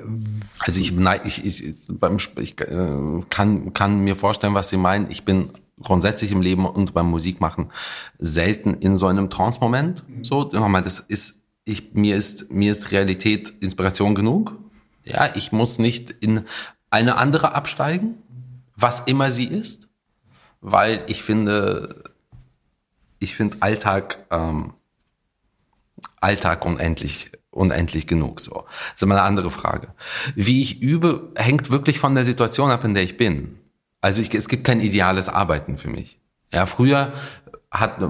[0.60, 5.10] also ich, nein, ich, ich, beim, ich äh, kann, kann mir vorstellen, was Sie meinen.
[5.12, 7.72] Ich bin grundsätzlich im Leben und beim Musikmachen
[8.18, 10.04] selten in so einem Trance-Moment.
[10.24, 14.58] So, das ist ich, mir ist, mir ist Realität Inspiration genug.
[15.04, 16.42] Ja, ich muss nicht in
[16.92, 18.22] eine andere absteigen,
[18.76, 19.90] was immer sie ist,
[20.60, 22.04] weil ich finde,
[23.20, 24.74] ich finde Alltag, ähm,
[26.20, 28.66] Alltag unendlich, unendlich genug, so.
[28.68, 29.94] Das ist immer eine andere Frage.
[30.36, 33.60] Wie ich übe, hängt wirklich von der Situation ab, in der ich bin.
[34.02, 36.20] Also ich, es gibt kein ideales Arbeiten für mich.
[36.54, 37.14] Ja, früher
[37.72, 38.04] hat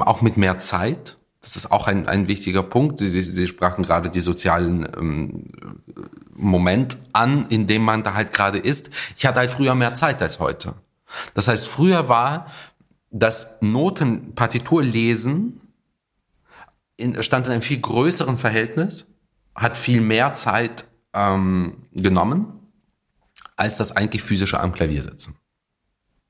[0.00, 1.18] auch mit mehr Zeit.
[1.46, 2.98] Das ist auch ein, ein wichtiger Punkt.
[2.98, 5.44] Sie, Sie, sprachen gerade die sozialen ähm,
[6.34, 8.90] Moment an, in dem man da halt gerade ist.
[9.16, 10.74] Ich hatte halt früher mehr Zeit als heute.
[11.34, 12.50] Das heißt, früher war
[13.12, 15.60] das Notenpartiturlesen
[16.96, 19.14] in, stand in einem viel größeren Verhältnis,
[19.54, 22.54] hat viel mehr Zeit ähm, genommen
[23.54, 25.36] als das eigentlich physische am Klavier sitzen.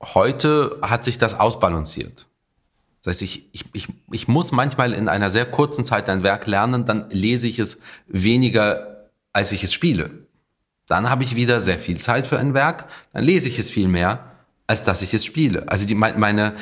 [0.03, 2.27] Heute hat sich das ausbalanciert.
[3.07, 6.49] Das heißt, ich, ich, ich, ich muss manchmal in einer sehr kurzen Zeit ein Werk
[6.49, 10.27] lernen, dann lese ich es weniger, als ich es spiele.
[10.89, 13.87] Dann habe ich wieder sehr viel Zeit für ein Werk, dann lese ich es viel
[13.87, 14.33] mehr,
[14.67, 15.69] als dass ich es spiele.
[15.69, 16.57] Also die, meine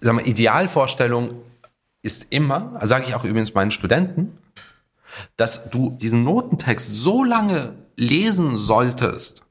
[0.00, 1.42] sag mal, Idealvorstellung
[2.02, 4.38] ist immer, sage ich auch übrigens meinen Studenten,
[5.36, 9.44] dass du diesen Notentext so lange lesen solltest,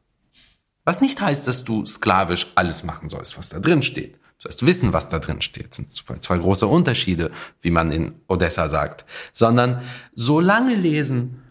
[0.85, 4.20] was nicht heißt, dass du sklavisch alles machen sollst, was da drin steht.
[4.41, 5.69] Du sollst wissen, was da drin steht.
[5.69, 7.29] Das sind zwei, zwei große Unterschiede,
[7.61, 9.05] wie man in Odessa sagt.
[9.33, 9.83] Sondern
[10.15, 11.43] so lange lesen,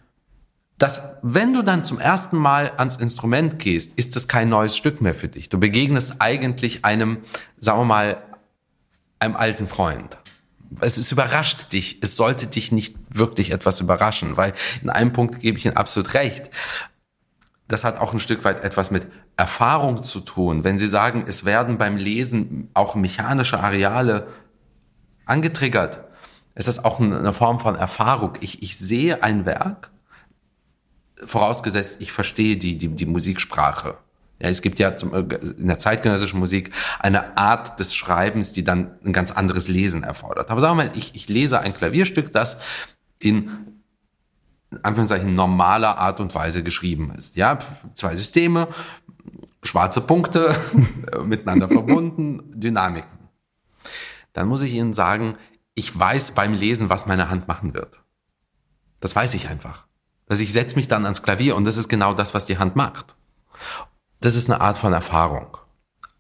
[0.77, 5.01] dass wenn du dann zum ersten Mal ans Instrument gehst, ist es kein neues Stück
[5.01, 5.49] mehr für dich.
[5.51, 7.19] Du begegnest eigentlich einem,
[7.61, 8.23] sagen wir mal,
[9.21, 10.17] einem alten Freund.
[10.81, 11.99] Es ist überrascht dich.
[12.01, 16.15] Es sollte dich nicht wirklich etwas überraschen, weil in einem Punkt gebe ich Ihnen absolut
[16.15, 16.51] recht
[17.71, 19.07] das hat auch ein Stück weit etwas mit
[19.37, 20.65] Erfahrung zu tun.
[20.65, 24.27] Wenn Sie sagen, es werden beim Lesen auch mechanische Areale
[25.25, 26.01] angetriggert,
[26.55, 28.33] ist das auch eine Form von Erfahrung.
[28.41, 29.91] Ich, ich sehe ein Werk,
[31.25, 33.97] vorausgesetzt, ich verstehe die, die, die Musiksprache.
[34.41, 39.13] Ja, es gibt ja in der zeitgenössischen Musik eine Art des Schreibens, die dann ein
[39.13, 40.51] ganz anderes Lesen erfordert.
[40.51, 42.57] Aber sagen wir mal, ich, ich lese ein Klavierstück, das
[43.19, 43.70] in
[44.83, 47.37] Anführungszeichen normaler Art und Weise geschrieben ist.
[47.37, 47.59] Ja,
[47.95, 48.69] zwei Systeme,
[49.63, 50.55] schwarze Punkte,
[51.25, 53.19] miteinander verbunden, Dynamiken.
[54.33, 55.37] Dann muss ich Ihnen sagen,
[55.75, 58.01] ich weiß beim Lesen, was meine Hand machen wird.
[59.01, 59.87] Das weiß ich einfach.
[60.29, 62.77] Also ich setze mich dann ans Klavier und das ist genau das, was die Hand
[62.77, 63.17] macht.
[64.21, 65.57] Das ist eine Art von Erfahrung.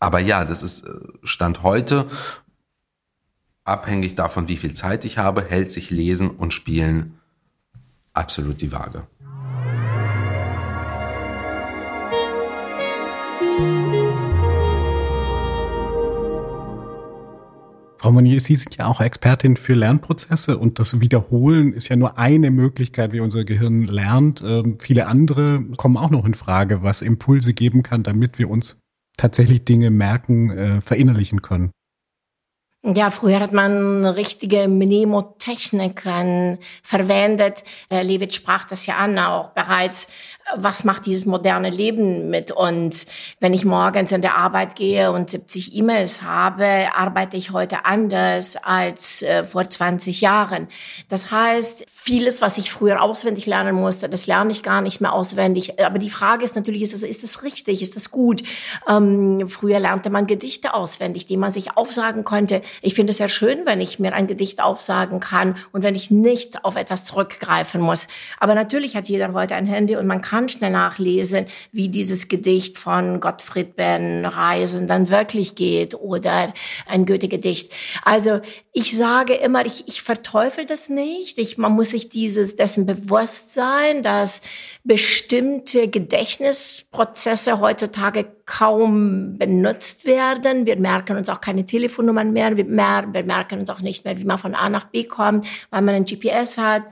[0.00, 2.08] Aber ja, das ist äh, Stand heute,
[3.64, 7.19] abhängig davon, wie viel Zeit ich habe, hält sich Lesen und Spielen
[8.14, 9.07] absolut die Waage.
[18.01, 22.16] Frau Monier, Sie sind ja auch Expertin für Lernprozesse und das Wiederholen ist ja nur
[22.16, 24.42] eine Möglichkeit, wie unser Gehirn lernt.
[24.42, 28.79] Ähm, viele andere kommen auch noch in Frage, was Impulse geben kann, damit wir uns
[29.18, 31.73] tatsächlich Dinge merken, äh, verinnerlichen können.
[32.82, 37.62] Ja, früher hat man richtige Mnemotechniken verwendet.
[37.90, 40.08] Lewitz sprach das ja an auch bereits
[40.56, 43.06] was macht dieses moderne Leben mit uns?
[43.38, 48.56] Wenn ich morgens in der Arbeit gehe und 70 E-Mails habe, arbeite ich heute anders
[48.56, 50.68] als äh, vor 20 Jahren.
[51.08, 55.12] Das heißt, vieles, was ich früher auswendig lernen musste, das lerne ich gar nicht mehr
[55.12, 55.82] auswendig.
[55.84, 57.82] Aber die Frage ist natürlich, ist das, ist das richtig?
[57.82, 58.42] Ist das gut?
[58.88, 62.62] Ähm, früher lernte man Gedichte auswendig, die man sich aufsagen konnte.
[62.82, 66.10] Ich finde es sehr schön, wenn ich mir ein Gedicht aufsagen kann und wenn ich
[66.10, 68.08] nicht auf etwas zurückgreifen muss.
[68.38, 72.29] Aber natürlich hat jeder heute ein Handy und man kann kann schnell nachlesen, wie dieses
[72.29, 76.55] Gedicht von Gottfried Ben Reisen dann wirklich geht oder
[76.87, 77.70] ein Goethe-Gedicht.
[78.05, 78.40] Also
[78.72, 81.37] ich sage immer, ich, ich verteufel das nicht.
[81.37, 84.40] Ich, man muss sich dieses, dessen bewusst sein, dass
[84.83, 90.66] bestimmte Gedächtnisprozesse heutzutage kaum benutzt werden.
[90.66, 92.56] Wir merken uns auch keine Telefonnummern mehr.
[92.56, 95.46] Wir, mehr, wir merken uns auch nicht mehr, wie man von A nach B kommt,
[95.70, 96.82] weil man ein GPS hat.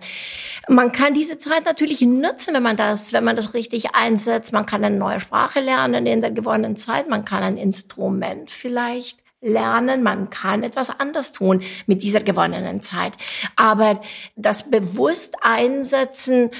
[0.69, 4.53] Man kann diese Zeit natürlich nutzen, wenn man das, wenn man das richtig einsetzt.
[4.53, 7.09] Man kann eine neue Sprache lernen in der gewonnenen Zeit.
[7.09, 13.13] Man kann ein Instrument vielleicht lernen, man kann etwas anders tun mit dieser gewonnenen Zeit.
[13.57, 14.01] Aber
[14.35, 16.51] das bewusst einsetzen,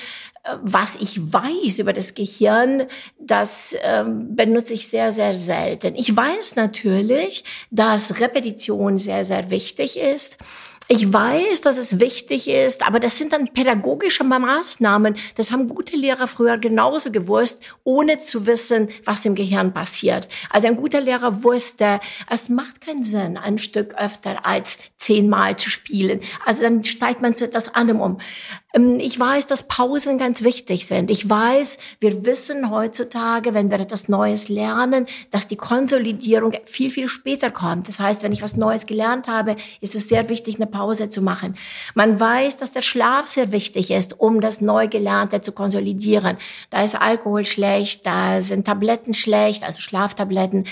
[0.63, 2.87] was ich weiß über das Gehirn,
[3.19, 5.95] das ähm, benutze ich sehr, sehr selten.
[5.95, 10.39] Ich weiß natürlich, dass Repetition sehr, sehr wichtig ist
[10.91, 15.17] Ich weiß, dass es wichtig ist, aber das sind dann pädagogische Maßnahmen.
[15.35, 20.31] Das haben gute Lehrer früher genauso gewusst, ohne zu wissen, was im Gehirn passiert.
[20.49, 25.69] Also ein guter Lehrer wusste, es macht keinen Sinn, ein Stück öfter als zehnmal zu
[25.69, 26.21] spielen.
[26.47, 28.19] Also dann steigt man zu etwas anderem um.
[28.79, 31.11] Ähm, ich weiß, dass Pausen ganz wichtig sind.
[31.11, 37.09] Ich weiß, wir wissen heutzutage, wenn wir etwas Neues lernen, dass die Konsolidierung viel, viel
[37.09, 37.89] später kommt.
[37.89, 41.23] Das heißt, wenn ich was Neues gelernt habe, ist es sehr wichtig, eine Pause zu
[41.23, 41.57] machen.
[41.95, 46.37] Man weiß, dass der Schlaf sehr wichtig ist, um das Neugelernte zu konsolidieren.
[46.71, 50.67] Da ist Alkohol schlecht, da sind Tabletten schlecht, also Schlaftabletten.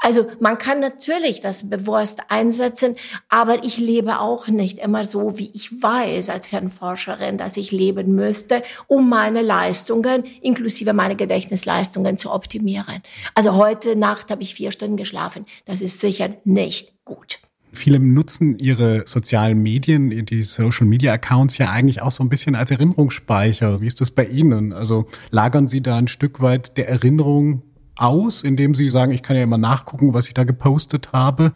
[0.00, 2.96] Also man kann natürlich das bewusst einsetzen,
[3.28, 8.14] aber ich lebe auch nicht immer so, wie ich weiß als Hirnforscherin, dass ich leben
[8.14, 13.02] müsste, um meine Leistungen, inklusive meine Gedächtnisleistungen zu optimieren.
[13.34, 15.46] Also heute Nacht habe ich vier Stunden geschlafen.
[15.64, 17.38] Das ist sicher nicht gut.
[17.72, 22.56] Viele nutzen ihre sozialen Medien, die Social Media Accounts ja eigentlich auch so ein bisschen
[22.56, 23.80] als Erinnerungsspeicher.
[23.80, 24.72] Wie ist das bei Ihnen?
[24.72, 27.62] Also lagern Sie da ein Stück weit der Erinnerung
[27.94, 31.52] aus, indem Sie sagen, ich kann ja immer nachgucken, was ich da gepostet habe?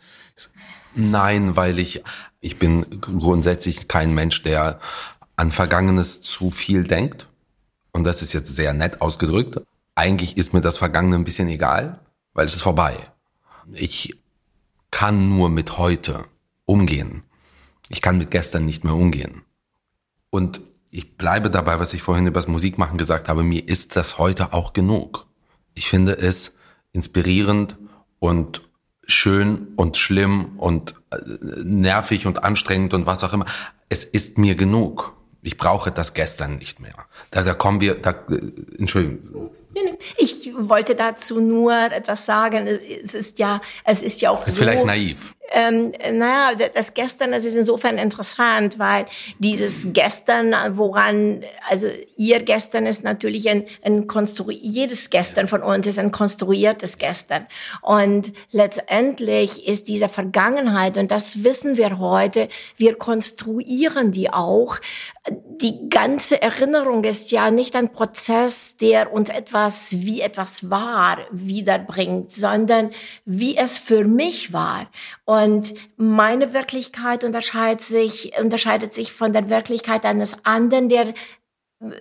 [0.95, 2.05] Nein, weil ich,
[2.41, 4.79] ich bin grundsätzlich kein Mensch, der
[5.37, 7.29] an Vergangenes zu viel denkt.
[7.93, 9.61] Und das ist jetzt sehr nett ausgedrückt.
[9.95, 12.01] Eigentlich ist mir das Vergangene ein bisschen egal,
[12.33, 12.97] weil es ist vorbei.
[13.73, 14.19] Ich
[14.91, 16.25] kann nur mit heute
[16.67, 17.23] umgehen.
[17.89, 19.43] Ich kann mit gestern nicht mehr umgehen.
[20.31, 23.43] Und ich bleibe dabei, was ich vorhin über das Musikmachen gesagt habe.
[23.43, 25.27] Mir ist das heute auch genug.
[25.75, 26.57] Ich finde es
[26.93, 27.77] inspirierend
[28.21, 28.63] und
[29.07, 31.19] schön und schlimm und äh,
[31.65, 33.47] nervig und anstrengend und was auch immer.
[33.89, 35.13] Es ist mir genug.
[35.45, 36.95] Ich brauche das gestern nicht mehr.
[37.31, 39.51] Da, da kommen wir, da, äh, Entschuldigung.
[40.17, 42.67] Ich wollte dazu nur etwas sagen.
[42.67, 44.41] Es ist ja, es ist ja auch.
[44.41, 45.35] Das ist so, vielleicht naiv.
[45.53, 49.07] Ähm, naja, das Gestern, das ist insofern interessant, weil
[49.39, 55.87] dieses Gestern, woran, also ihr Gestern ist natürlich ein, ein konstruiert, jedes Gestern von uns
[55.87, 57.47] ist ein konstruiertes Gestern.
[57.83, 64.79] Und letztendlich ist diese Vergangenheit, und das wissen wir heute, wir konstruieren die auch.
[65.31, 72.33] Die ganze Erinnerung ist ja nicht ein Prozess, der uns etwas wie etwas war wiederbringt,
[72.33, 72.91] sondern
[73.25, 74.91] wie es für mich war.
[75.25, 81.15] Und meine Wirklichkeit unterscheidet sich, unterscheidet sich von der Wirklichkeit eines anderen, der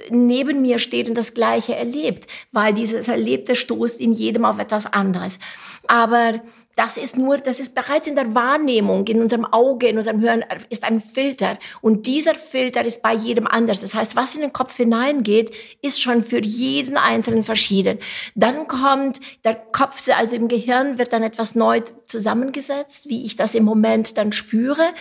[0.09, 4.91] neben mir steht und das Gleiche erlebt, weil dieses Erlebte stoßt in jedem auf etwas
[4.91, 5.39] anderes.
[5.87, 6.41] Aber
[6.75, 10.43] das ist nur, das ist bereits in der Wahrnehmung, in unserem Auge, in unserem Hören,
[10.69, 11.59] ist ein Filter.
[11.81, 13.81] Und dieser Filter ist bei jedem anders.
[13.81, 17.99] Das heißt, was in den Kopf hineingeht, ist schon für jeden Einzelnen verschieden.
[18.33, 23.53] Dann kommt der Kopf, also im Gehirn wird dann etwas neu zusammengesetzt, wie ich das
[23.53, 24.93] im Moment dann spüre.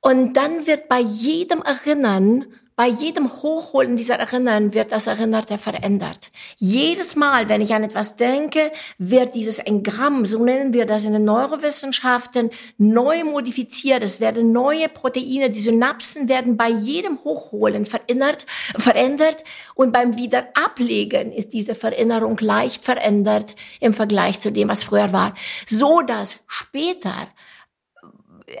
[0.00, 2.46] Und dann wird bei jedem Erinnern
[2.78, 6.30] bei jedem Hochholen dieser Erinnern wird das Erinnerte verändert.
[6.58, 11.12] Jedes Mal, wenn ich an etwas denke, wird dieses Engramm, so nennen wir das in
[11.12, 14.04] den Neurowissenschaften, neu modifiziert.
[14.04, 19.42] Es werden neue Proteine, die Synapsen werden bei jedem Hochholen verinnert, verändert
[19.74, 25.34] und beim Wiederablegen ist diese Verinnerung leicht verändert im Vergleich zu dem, was früher war.
[25.66, 27.26] So dass später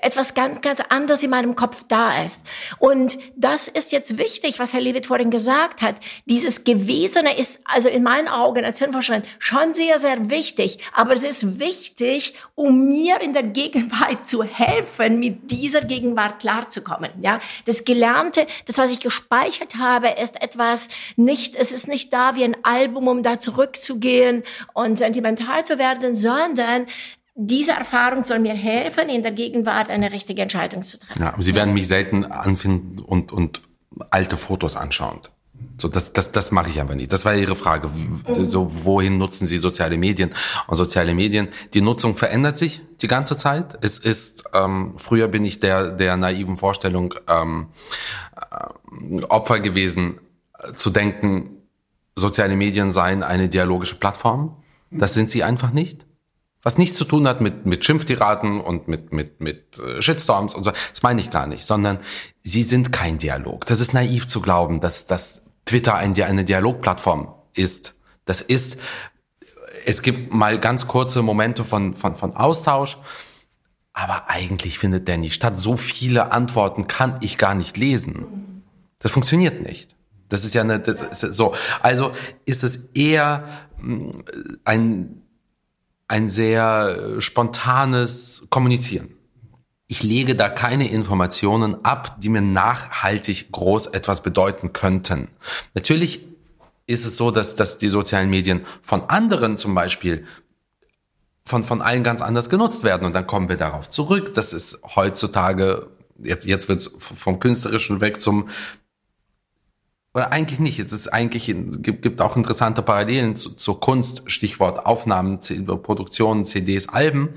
[0.02, 2.42] etwas ganz, ganz anderes in meinem Kopf da ist.
[2.78, 5.96] Und das ist jetzt wichtig, was Herr Lewitt vorhin gesagt hat.
[6.26, 10.78] Dieses Gewesene ist also in meinen Augen als Hirnforscherin schon sehr, sehr wichtig.
[10.92, 17.10] Aber es ist wichtig, um mir in der Gegenwart zu helfen, mit dieser Gegenwart klarzukommen.
[17.20, 22.34] Ja, das Gelernte, das, was ich gespeichert habe, ist etwas nicht, es ist nicht da
[22.34, 24.42] wie ein Album, um da zurückzugehen
[24.74, 26.86] und sentimental zu werden, sondern
[27.40, 31.22] diese Erfahrung soll mir helfen, in der Gegenwart eine richtige Entscheidung zu treffen.
[31.22, 33.62] Ja, Sie werden mich selten anfinden und, und
[34.10, 35.20] alte Fotos anschauen.
[35.80, 37.12] So, das, das, das mache ich aber nicht.
[37.12, 37.90] Das war Ihre Frage.
[38.32, 40.30] So, wohin nutzen Sie soziale Medien?
[40.66, 43.78] Und soziale Medien, die Nutzung verändert sich die ganze Zeit.
[43.82, 47.68] Es ist, ähm, früher bin ich der, der naiven Vorstellung ähm,
[48.50, 50.18] äh, Opfer gewesen,
[50.58, 51.62] äh, zu denken,
[52.16, 54.56] soziale Medien seien eine dialogische Plattform.
[54.90, 56.08] Das sind sie einfach nicht
[56.62, 60.64] was nichts zu tun hat mit, mit Schimpftiraden und mit, mit, mit äh, Shitstorms und
[60.64, 60.70] so.
[60.70, 61.98] Das meine ich gar nicht, sondern
[62.42, 63.66] sie sind kein Dialog.
[63.66, 67.96] Das ist naiv zu glauben, dass, dass Twitter ein, eine Dialogplattform ist.
[68.24, 68.78] Das ist,
[69.86, 72.98] es gibt mal ganz kurze Momente von, von, von Austausch,
[73.92, 75.56] aber eigentlich findet der nicht statt.
[75.56, 78.62] So viele Antworten kann ich gar nicht lesen.
[79.00, 79.94] Das funktioniert nicht.
[80.28, 81.54] Das ist ja eine, das ist so.
[81.80, 82.12] Also
[82.44, 83.48] ist es eher
[83.80, 84.20] mm,
[84.64, 85.22] ein
[86.08, 89.14] ein sehr äh, spontanes Kommunizieren.
[89.90, 95.28] ich lege da keine Informationen ab, die mir nachhaltig groß etwas bedeuten könnten.
[95.72, 96.26] Natürlich
[96.86, 100.26] ist es so, dass, dass die sozialen Medien von anderen zum Beispiel
[101.46, 103.06] von, von allen ganz anders genutzt werden.
[103.06, 104.34] Und dann kommen wir darauf zurück.
[104.34, 105.86] Das ist heutzutage,
[106.22, 108.48] jetzt, jetzt wird es vom Künstlerischen weg zum,
[110.14, 114.86] oder eigentlich nicht, es ist eigentlich, gibt, gibt auch interessante Parallelen zu, zur Kunst, Stichwort
[114.86, 115.38] Aufnahmen,
[115.82, 117.30] Produktionen, CDs, Alben.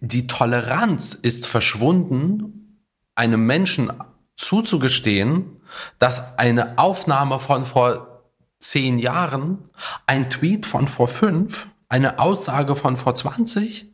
[0.00, 2.80] Die Toleranz ist verschwunden,
[3.14, 3.92] einem Menschen
[4.36, 5.60] zuzugestehen,
[5.98, 8.24] dass eine Aufnahme von vor
[8.58, 9.70] zehn Jahren,
[10.06, 13.86] ein Tweet von vor fünf, eine Aussage von vor 20,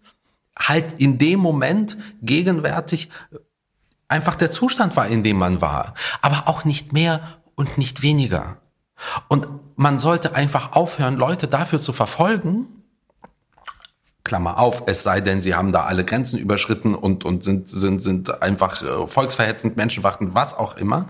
[0.58, 3.10] halt in dem Moment gegenwärtig
[4.08, 5.94] einfach der Zustand war, in dem man war.
[6.22, 7.20] Aber auch nicht mehr
[7.54, 8.58] und nicht weniger.
[9.28, 12.68] Und man sollte einfach aufhören, Leute dafür zu verfolgen,
[14.24, 18.02] Klammer auf, es sei denn, sie haben da alle Grenzen überschritten und, und sind, sind,
[18.02, 21.08] sind einfach äh, volksverhetzend, menschenverachtend, was auch immer.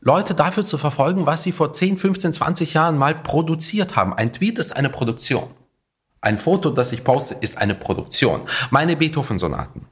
[0.00, 4.14] Leute dafür zu verfolgen, was sie vor 10, 15, 20 Jahren mal produziert haben.
[4.14, 5.50] Ein Tweet ist eine Produktion.
[6.22, 8.40] Ein Foto, das ich poste, ist eine Produktion.
[8.70, 9.86] Meine Beethoven-Sonaten,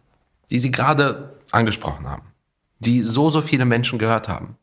[0.51, 2.23] die Sie gerade angesprochen haben,
[2.79, 4.57] die so, so viele Menschen gehört haben,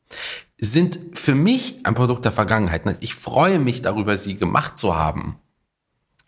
[0.57, 2.83] sind für mich ein Produkt der Vergangenheit.
[3.01, 5.37] Ich freue mich darüber, sie gemacht zu haben.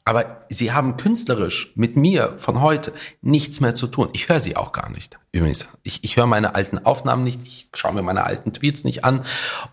[0.08, 4.08] Aber sie haben künstlerisch mit mir von heute nichts mehr zu tun.
[4.14, 5.18] Ich höre sie auch gar nicht.
[5.34, 9.04] Übrigens, ich, ich höre meine alten Aufnahmen nicht, ich schaue mir meine alten Tweets nicht
[9.04, 9.26] an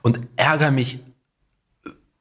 [0.03, 0.99] und ärgere mich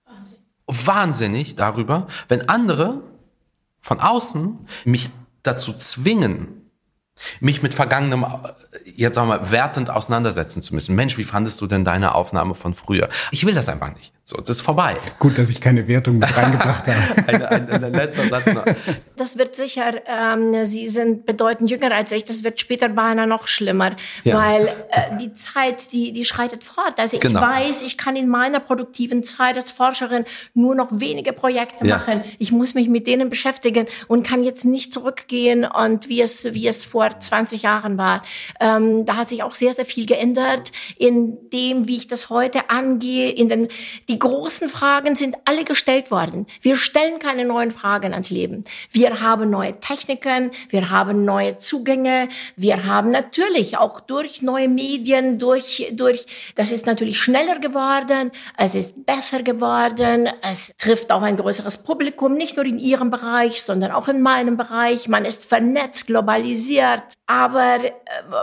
[0.05, 0.37] Wahnsinn.
[0.67, 3.01] wahnsinnig darüber, wenn andere
[3.79, 5.09] von außen mich
[5.41, 6.62] dazu zwingen,
[7.39, 8.25] mich mit Vergangenem,
[8.95, 10.95] jetzt sagen wir, wertend auseinandersetzen zu müssen.
[10.95, 13.09] Mensch, wie fandest du denn deine Aufnahme von früher?
[13.31, 14.13] Ich will das einfach nicht.
[14.25, 14.95] So, es ist vorbei.
[15.19, 17.27] Gut, dass ich keine Wertung mit reingebracht habe.
[17.27, 18.63] ein, ein, ein, letzter Satz noch.
[19.17, 23.49] Das wird sicher, ähm, Sie sind bedeutend jünger als ich, das wird später beinahe noch
[23.49, 24.37] schlimmer, ja.
[24.37, 26.99] weil äh, die Zeit, die, die schreitet fort.
[26.99, 27.41] Also genau.
[27.41, 31.97] ich weiß, ich kann in meiner produktiven Zeit als Forscherin nur noch wenige Projekte ja.
[31.97, 32.23] machen.
[32.39, 36.65] Ich muss mich mit denen beschäftigen und kann jetzt nicht zurückgehen und wie es, wie
[36.67, 38.23] es vor 20 Jahren war.
[38.61, 42.69] Ähm, da hat sich auch sehr, sehr viel geändert in dem, wie ich das heute
[42.69, 43.67] angehe, in den,
[44.07, 46.47] die großen Fragen sind alle gestellt worden.
[46.61, 48.63] Wir stellen keine neuen Fragen ans Leben.
[48.91, 55.39] Wir haben neue Techniken, wir haben neue Zugänge, wir haben natürlich auch durch neue Medien,
[55.39, 61.37] durch, durch, das ist natürlich schneller geworden, es ist besser geworden, es trifft auch ein
[61.37, 65.07] größeres Publikum, nicht nur in Ihrem Bereich, sondern auch in meinem Bereich.
[65.07, 67.91] Man ist vernetzt, globalisiert, aber äh,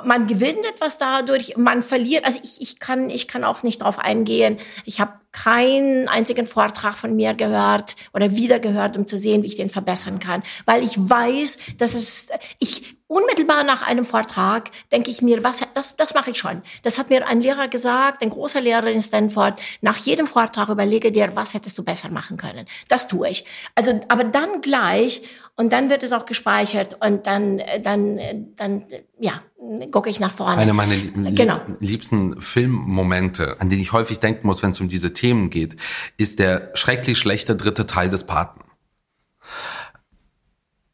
[0.04, 2.24] man gewinnt etwas dadurch, man verliert.
[2.24, 4.58] Also ich, ich kann, ich kann auch nicht darauf eingehen.
[4.84, 9.48] Ich habe keinen einzigen Vortrag von mir gehört oder wieder gehört, um zu sehen, wie
[9.48, 12.28] ich den verbessern kann, weil ich weiß, dass es
[12.58, 16.62] ich unmittelbar nach einem Vortrag denke ich mir, was das das mache ich schon.
[16.82, 19.60] Das hat mir ein Lehrer gesagt, ein großer Lehrer in Stanford.
[19.80, 22.66] Nach jedem Vortrag überlege dir, was hättest du besser machen können.
[22.88, 23.44] Das tue ich.
[23.74, 25.22] Also, aber dann gleich
[25.56, 28.20] und dann wird es auch gespeichert und dann, dann,
[28.56, 28.84] dann,
[29.18, 29.42] ja,
[29.90, 30.58] gucke ich nach vorne.
[30.58, 31.60] Einer meiner lieb genau.
[31.80, 35.74] liebsten Filmmomente, an die ich häufig denken muss, wenn es um diese Themen geht,
[36.16, 38.60] ist der schrecklich schlechte dritte Teil des Paten.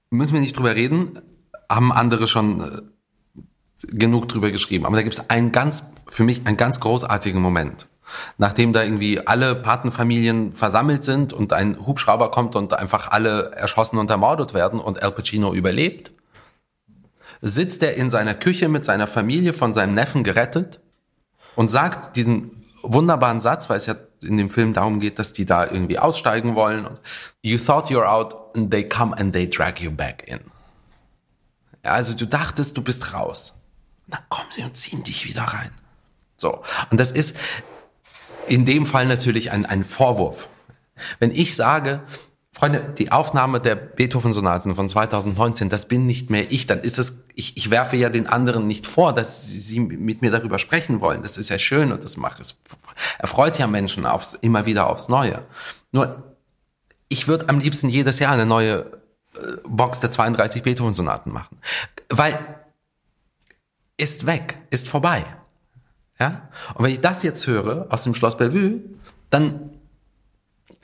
[0.08, 1.20] Müssen wir nicht drüber reden,
[1.70, 2.66] haben andere schon äh,
[3.88, 4.86] genug drüber geschrieben.
[4.86, 7.86] Aber da gibt es einen ganz, für mich einen ganz großartigen Moment
[8.38, 13.98] nachdem da irgendwie alle Patenfamilien versammelt sind und ein Hubschrauber kommt und einfach alle erschossen
[13.98, 16.12] und ermordet werden und Al Pacino überlebt,
[17.42, 20.80] sitzt er in seiner Küche mit seiner Familie von seinem Neffen gerettet
[21.54, 22.50] und sagt diesen
[22.82, 26.54] wunderbaren Satz, weil es ja in dem Film darum geht, dass die da irgendwie aussteigen
[26.54, 26.86] wollen.
[26.86, 27.00] Und,
[27.42, 30.40] you thought you're out and they come and they drag you back in.
[31.86, 33.54] Also du dachtest, du bist raus.
[34.06, 35.70] Dann kommen sie und ziehen dich wieder rein.
[36.36, 36.62] So.
[36.90, 37.36] Und das ist,
[38.46, 40.48] in dem Fall natürlich ein, ein Vorwurf.
[41.18, 42.02] Wenn ich sage,
[42.52, 47.24] Freunde, die Aufnahme der Beethoven-Sonaten von 2019, das bin nicht mehr ich, dann ist es,
[47.34, 51.02] ich, ich werfe ja den anderen nicht vor, dass sie, sie mit mir darüber sprechen
[51.02, 51.20] wollen.
[51.20, 52.58] Das ist ja schön und das macht es,
[53.18, 55.44] erfreut ja Menschen aufs, immer wieder aufs Neue.
[55.92, 56.22] Nur,
[57.08, 58.95] ich würde am liebsten jedes Jahr eine neue
[59.64, 61.58] Box der 32 Beethoven-Sonaten machen.
[62.08, 62.38] Weil,
[63.96, 65.24] ist weg, ist vorbei.
[66.18, 66.48] Ja?
[66.74, 68.80] Und wenn ich das jetzt höre aus dem Schloss Bellevue,
[69.30, 69.70] dann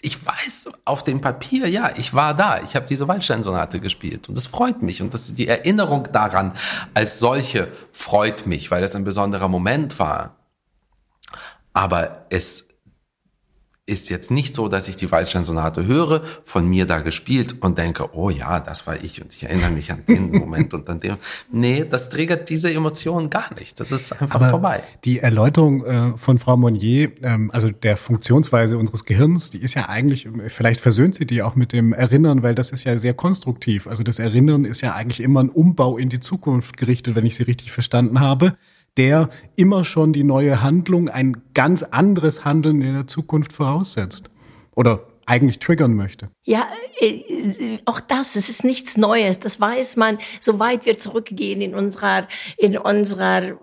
[0.04, 4.36] ich weiß auf dem Papier, ja, ich war da, ich habe diese Waldstein-Sonate gespielt und
[4.36, 6.52] das freut mich und das, die Erinnerung daran
[6.92, 10.34] als solche freut mich, weil das ein besonderer Moment war.
[11.72, 12.68] Aber es
[13.84, 18.14] ist jetzt nicht so, dass ich die Waldstein-Sonate höre, von mir da gespielt und denke,
[18.14, 21.16] oh ja, das war ich und ich erinnere mich an den Moment und an den.
[21.50, 23.80] Nee, das triggert diese Emotionen gar nicht.
[23.80, 24.84] Das ist einfach Aber vorbei.
[25.04, 29.88] Die Erläuterung äh, von Frau Monnier, ähm, also der Funktionsweise unseres Gehirns, die ist ja
[29.88, 33.88] eigentlich, vielleicht versöhnt sie die auch mit dem Erinnern, weil das ist ja sehr konstruktiv.
[33.88, 37.34] Also das Erinnern ist ja eigentlich immer ein Umbau in die Zukunft gerichtet, wenn ich
[37.34, 38.54] sie richtig verstanden habe
[38.96, 44.30] der immer schon die neue Handlung, ein ganz anderes Handeln in der Zukunft voraussetzt.
[44.74, 46.30] Oder eigentlich triggern möchte.
[46.44, 46.68] Ja,
[46.98, 49.38] äh, auch das, es ist nichts Neues.
[49.38, 53.54] Das weiß man, soweit wir zurückgehen in unserer, in unserer äh,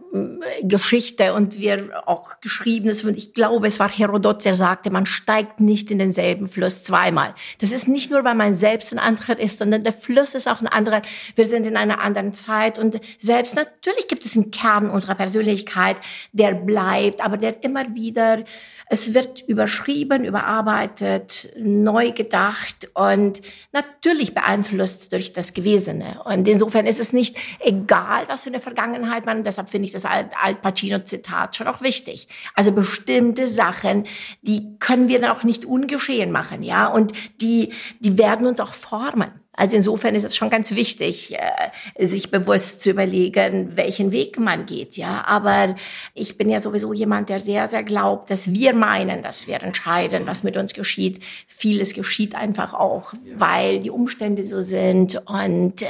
[0.64, 3.04] Geschichte und wir auch geschrieben ist.
[3.04, 7.36] Und ich glaube, es war Herodot, der sagte, man steigt nicht in denselben Fluss zweimal.
[7.60, 10.62] Das ist nicht nur, weil man selbst ein anderer ist, sondern der Fluss ist auch
[10.62, 11.02] ein anderer.
[11.36, 15.98] Wir sind in einer anderen Zeit und selbst natürlich gibt es einen Kern unserer Persönlichkeit,
[16.32, 18.44] der bleibt, aber der immer wieder
[18.92, 23.42] es wird überschrieben, überarbeitet, neu gedacht und
[23.72, 26.22] natürlich beeinflusst durch das Gewesene.
[26.26, 30.06] Und insofern ist es nicht egal, was in der Vergangenheit man, deshalb finde ich das
[30.06, 32.28] Al Pacino-Zitat schon auch wichtig.
[32.56, 34.06] Also bestimmte Sachen,
[34.42, 38.74] die können wir dann auch nicht ungeschehen machen, ja, und die, die werden uns auch
[38.74, 39.32] formen.
[39.60, 44.66] Also insofern ist es schon ganz wichtig, äh, sich bewusst zu überlegen, welchen Weg man
[44.66, 45.26] geht, ja.
[45.28, 45.76] Aber
[46.14, 50.26] ich bin ja sowieso jemand, der sehr, sehr glaubt, dass wir meinen, dass wir entscheiden,
[50.28, 51.22] was mit uns geschieht.
[51.46, 55.88] Vieles geschieht einfach auch, weil die Umstände so sind und äh,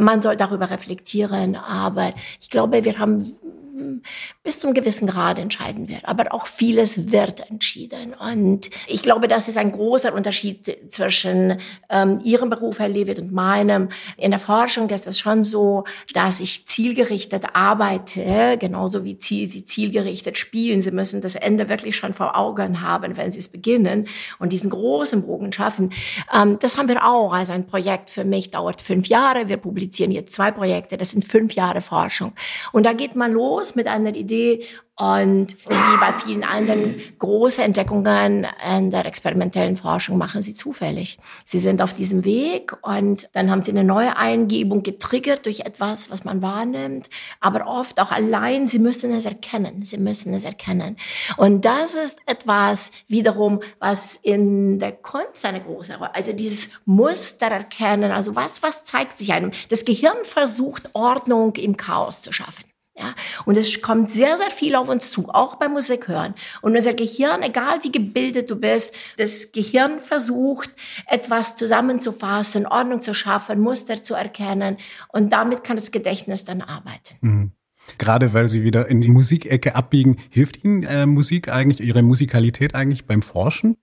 [0.00, 1.54] man soll darüber reflektieren.
[1.54, 3.24] Aber ich glaube, wir haben
[4.42, 6.04] bis zum gewissen Grad entscheiden wird.
[6.04, 8.14] Aber auch vieles wird entschieden.
[8.14, 11.58] Und ich glaube, das ist ein großer Unterschied zwischen
[11.90, 13.88] ähm, Ihrem Beruf, Herr Lewitt, und meinem.
[14.16, 19.64] In der Forschung ist es schon so, dass ich zielgerichtet arbeite, genauso wie Ziel, Sie
[19.64, 20.82] zielgerichtet spielen.
[20.82, 24.08] Sie müssen das Ende wirklich schon vor Augen haben, wenn Sie es beginnen
[24.38, 25.92] und diesen großen Bogen schaffen.
[26.32, 27.32] Ähm, das haben wir auch.
[27.32, 29.48] Also ein Projekt für mich dauert fünf Jahre.
[29.48, 30.96] Wir publizieren jetzt zwei Projekte.
[30.96, 32.32] Das sind fünf Jahre Forschung.
[32.72, 34.64] Und da geht man los los mit einer Idee
[34.98, 41.18] und wie bei vielen anderen große Entdeckungen in der experimentellen Forschung machen sie zufällig.
[41.44, 46.10] Sie sind auf diesem Weg und dann haben sie eine neue Eingebung getriggert durch etwas,
[46.10, 47.10] was man wahrnimmt,
[47.40, 49.84] aber oft auch allein, sie müssen es erkennen.
[49.84, 50.96] Sie müssen es erkennen.
[51.36, 57.48] Und das ist etwas wiederum, was in der Kunst eine große Rolle, also dieses Muster
[57.48, 59.50] erkennen, also was, was zeigt sich einem?
[59.68, 62.64] Das Gehirn versucht Ordnung im Chaos zu schaffen.
[62.98, 66.34] Ja, und es kommt sehr, sehr viel auf uns zu, auch beim Musik hören.
[66.62, 70.70] Und unser Gehirn, egal wie gebildet du bist, das Gehirn versucht,
[71.06, 74.78] etwas zusammenzufassen, Ordnung zu schaffen, Muster zu erkennen.
[75.08, 77.16] Und damit kann das Gedächtnis dann arbeiten.
[77.20, 77.52] Mhm.
[77.98, 82.74] Gerade weil Sie wieder in die Musikecke abbiegen, hilft Ihnen äh, Musik eigentlich, Ihre Musikalität
[82.74, 83.76] eigentlich beim Forschen?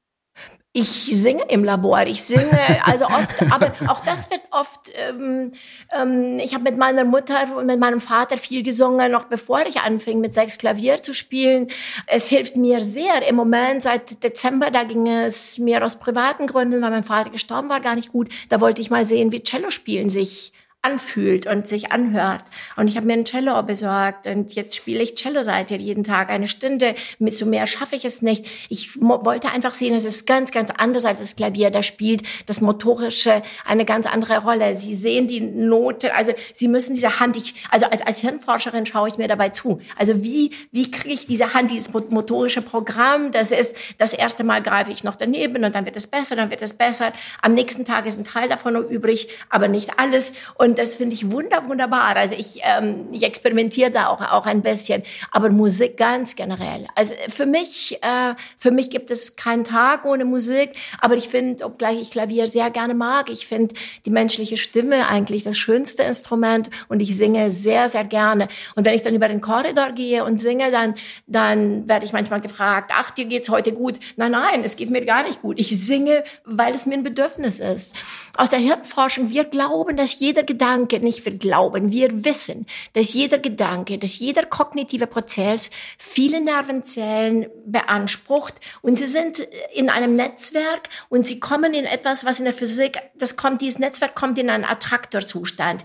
[0.76, 5.52] Ich singe im Labor, ich singe, also oft, aber auch das wird oft, ähm,
[5.96, 9.82] ähm, ich habe mit meiner Mutter und mit meinem Vater viel gesungen, noch bevor ich
[9.82, 11.68] anfing mit sechs Klavier zu spielen.
[12.08, 16.82] Es hilft mir sehr im Moment, seit Dezember, da ging es mir aus privaten Gründen,
[16.82, 18.30] weil mein Vater gestorben war, gar nicht gut.
[18.50, 20.54] Da wollte ich mal sehen, wie Cello spielen sich
[20.84, 22.44] anfühlt und sich anhört.
[22.76, 26.30] Und ich habe mir ein Cello besorgt und jetzt spiele ich Cello seit jeden Tag
[26.30, 26.94] eine Stunde.
[27.20, 28.46] Mit so mehr schaffe ich es nicht.
[28.68, 31.72] Ich wollte einfach sehen, es ist ganz, ganz anders als das Klavier.
[31.72, 34.76] Da spielt das Motorische eine ganz andere Rolle.
[34.76, 39.08] Sie sehen die Note, also Sie müssen diese Hand, ich, also als, als Hirnforscherin schaue
[39.08, 39.80] ich mir dabei zu.
[39.98, 43.32] Also wie, wie kriege ich diese Hand, dieses motorische Programm?
[43.32, 46.52] Das ist, das erste Mal greife ich noch daneben und dann wird es besser, dann
[46.52, 47.14] wird es besser.
[47.42, 50.34] Am nächsten Tag ist ein Teil davon übrig, aber nicht alles.
[50.56, 52.16] Und und das finde ich wunder, wunderbar.
[52.16, 55.04] Also ich, ähm, ich experimentiere da auch, auch ein bisschen.
[55.30, 56.88] Aber Musik ganz generell.
[56.96, 60.72] Also für mich, äh, für mich gibt es keinen Tag ohne Musik.
[61.00, 63.76] Aber ich finde, obgleich ich Klavier sehr gerne mag, ich finde
[64.08, 68.48] die menschliche Stimme eigentlich das schönste Instrument und ich singe sehr, sehr gerne.
[68.74, 70.96] Und wenn ich dann über den Korridor gehe und singe, dann,
[71.28, 74.00] dann werde ich manchmal gefragt, ach, dir geht's heute gut.
[74.16, 75.60] Nein, nein, es geht mir gar nicht gut.
[75.60, 77.94] Ich singe, weil es mir ein Bedürfnis ist.
[78.38, 83.14] Aus der Hirnforschung, wir glauben, dass jeder Gedanke Gedanke, nicht wir glauben, wir wissen, dass
[83.14, 89.40] jeder Gedanke, dass jeder kognitive Prozess viele Nervenzellen beansprucht und sie sind
[89.74, 93.78] in einem Netzwerk und sie kommen in etwas, was in der Physik, das kommt, dieses
[93.78, 95.84] Netzwerk kommt in einen Attraktorzustand.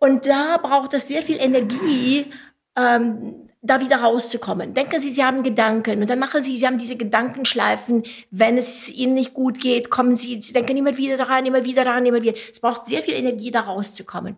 [0.00, 2.32] Und da braucht es sehr viel Energie,
[2.76, 4.74] ähm, da wieder rauszukommen.
[4.74, 8.04] Denken Sie, Sie haben Gedanken und dann machen Sie, Sie haben diese Gedankenschleifen.
[8.30, 11.84] Wenn es Ihnen nicht gut geht, kommen Sie, Sie denken immer wieder daran, immer wieder
[11.84, 12.34] daran, immer wieder.
[12.50, 14.36] Es braucht sehr viel Energie, da rauszukommen.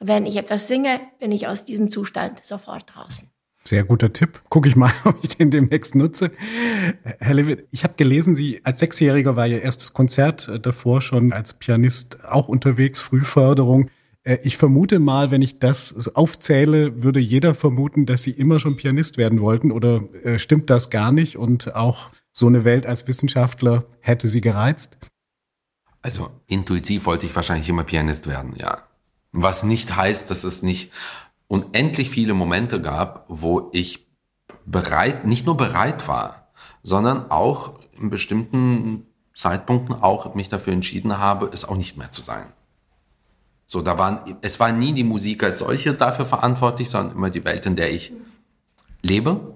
[0.00, 3.30] Wenn ich etwas singe, bin ich aus diesem Zustand sofort draußen.
[3.64, 4.42] Sehr guter Tipp.
[4.48, 6.30] Gucke ich mal, ob ich den demnächst nutze.
[7.02, 11.32] Herr Lewitt, ich habe gelesen, Sie als Sechsjähriger war Ihr erstes Konzert äh, davor schon
[11.32, 13.90] als Pianist auch unterwegs, Frühförderung.
[14.28, 18.76] Äh, ich vermute mal, wenn ich das aufzähle, würde jeder vermuten, dass Sie immer schon
[18.76, 19.72] Pianist werden wollten.
[19.72, 21.36] Oder äh, stimmt das gar nicht?
[21.36, 24.98] Und auch so eine Welt als Wissenschaftler hätte Sie gereizt?
[26.02, 28.78] Also intuitiv wollte ich wahrscheinlich immer Pianist werden, ja.
[29.32, 30.92] Was nicht heißt, dass es nicht
[31.48, 34.06] unendlich viele Momente gab, wo ich
[34.64, 36.50] bereit, nicht nur bereit war,
[36.82, 42.22] sondern auch in bestimmten Zeitpunkten auch mich dafür entschieden habe, es auch nicht mehr zu
[42.22, 42.46] sein.
[43.70, 47.44] So, da waren, es war nie die Musik als solche dafür verantwortlich, sondern immer die
[47.44, 48.14] Welt, in der ich
[49.02, 49.54] lebe.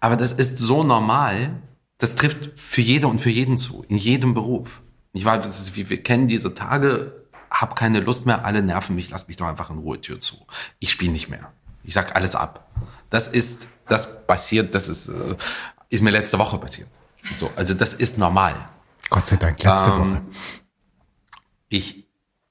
[0.00, 1.54] Aber das ist so normal,
[1.98, 4.82] das trifft für jede und für jeden zu, in jedem Beruf.
[5.12, 9.36] Ich weiß, wir kennen diese Tage, hab keine Lust mehr, alle nerven mich, lass mich
[9.36, 10.34] doch einfach in Ruhe Tür zu.
[10.80, 11.52] Ich spiele nicht mehr.
[11.84, 12.68] Ich sag alles ab.
[13.10, 15.36] Das ist, das passiert, das ist, äh,
[15.88, 16.90] ist mir letzte Woche passiert.
[17.36, 18.56] So, also das ist normal.
[19.08, 20.22] Gott sei Dank, letzte Ähm, Woche.
[21.68, 21.99] Ich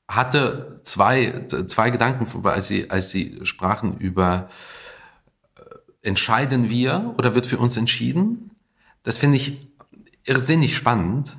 [0.10, 4.50] hatte zwei, zwei Gedanken, als Sie, als Sie sprachen über
[5.56, 5.62] äh,
[6.02, 8.50] entscheiden wir oder wird für uns entschieden.
[9.04, 9.68] Das finde ich
[10.26, 11.38] irrsinnig spannend.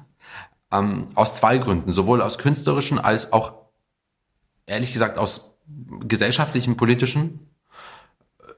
[0.71, 3.55] Ähm, aus zwei Gründen, sowohl aus künstlerischen als auch,
[4.67, 5.59] ehrlich gesagt, aus
[6.07, 7.51] gesellschaftlichen, politischen.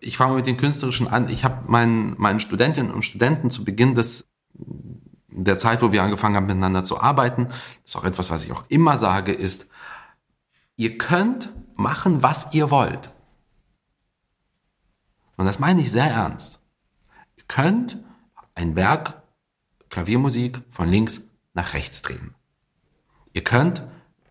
[0.00, 1.30] Ich fange mit den künstlerischen an.
[1.30, 4.26] Ich habe meinen, meinen Studentinnen und Studenten zu Beginn des
[5.34, 7.56] der Zeit, wo wir angefangen haben, miteinander zu arbeiten, das
[7.86, 9.68] ist auch etwas, was ich auch immer sage, ist,
[10.76, 13.10] ihr könnt machen, was ihr wollt.
[15.36, 16.60] Und das meine ich sehr ernst.
[17.36, 17.98] Ihr könnt
[18.54, 19.22] ein Werk
[19.88, 21.22] Klaviermusik von links
[21.54, 22.34] nach rechts drehen.
[23.32, 23.82] Ihr könnt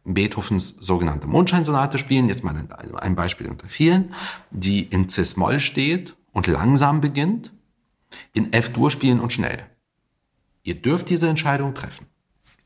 [0.03, 4.15] Beethovens sogenannte Mondscheinsonate spielen, jetzt mal ein- Beispiel unter vielen,
[4.49, 7.53] die in Cis-Moll steht und langsam beginnt,
[8.33, 9.63] in F-Dur spielen und schnell.
[10.63, 12.07] Ihr dürft diese Entscheidung treffen.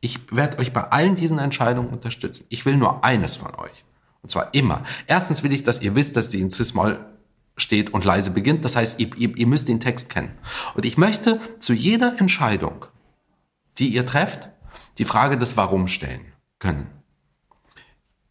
[0.01, 2.45] Ich werde euch bei allen diesen Entscheidungen unterstützen.
[2.49, 3.85] Ich will nur eines von euch.
[4.21, 4.83] Und zwar immer.
[5.07, 6.99] Erstens will ich, dass ihr wisst, dass die in Cis-Moll
[7.57, 8.65] steht und leise beginnt.
[8.65, 10.31] Das heißt, ihr, ihr, ihr müsst den Text kennen.
[10.73, 12.85] Und ich möchte zu jeder Entscheidung,
[13.77, 14.49] die ihr trefft,
[14.97, 16.25] die Frage des Warum stellen
[16.59, 16.89] können.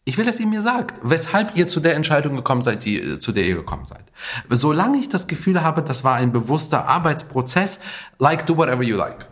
[0.07, 3.19] Ich will, dass ihr mir sagt, weshalb ihr zu der Entscheidung gekommen seid, die, äh,
[3.19, 4.05] zu der ihr gekommen seid.
[4.49, 7.79] Solange ich das Gefühl habe, das war ein bewusster Arbeitsprozess,
[8.19, 9.27] like do whatever you like.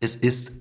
[0.00, 0.52] Es ist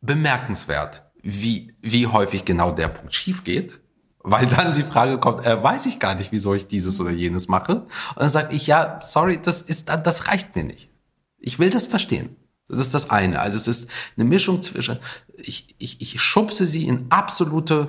[0.00, 3.80] bemerkenswert, wie, wie häufig genau der Punkt schief geht,
[4.22, 7.48] weil dann die Frage kommt, äh, weiß ich gar nicht, wieso ich dieses oder jenes
[7.48, 7.82] mache.
[7.82, 7.88] Und
[8.18, 10.90] dann sage ich, ja, sorry, das ist, das reicht mir nicht.
[11.38, 12.36] Ich will das verstehen.
[12.68, 13.40] Das ist das eine.
[13.40, 14.98] Also es ist eine Mischung zwischen,
[15.36, 17.88] ich, ich, ich schubse sie in absolute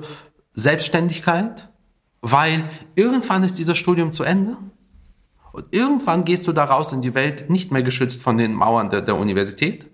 [0.53, 1.70] Selbstständigkeit,
[2.22, 2.64] weil
[2.95, 4.57] irgendwann ist dieses Studium zu Ende.
[5.51, 8.89] Und irgendwann gehst du da raus in die Welt, nicht mehr geschützt von den Mauern
[8.89, 9.91] der, der Universität.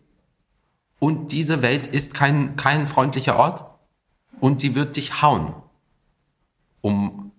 [0.99, 3.65] Und diese Welt ist kein, kein freundlicher Ort.
[4.39, 5.53] Und die wird dich hauen.
[6.81, 7.31] Um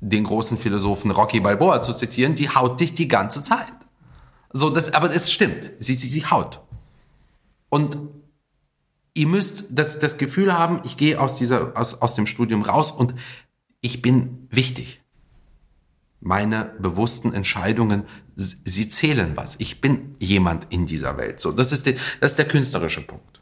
[0.00, 3.72] den großen Philosophen Rocky Balboa zu zitieren, die haut dich die ganze Zeit.
[4.52, 5.70] So, das, aber es stimmt.
[5.78, 6.60] Sie, sie, sie haut.
[7.68, 7.98] Und
[9.14, 12.90] ihr müsst das, das Gefühl haben, ich gehe aus dieser, aus, aus dem Studium raus
[12.90, 13.14] und
[13.80, 15.01] ich bin wichtig.
[16.24, 18.04] Meine bewussten Entscheidungen,
[18.36, 19.56] sie zählen was.
[19.58, 21.40] Ich bin jemand in dieser Welt.
[21.40, 23.40] So, das ist der, das ist der künstlerische Punkt.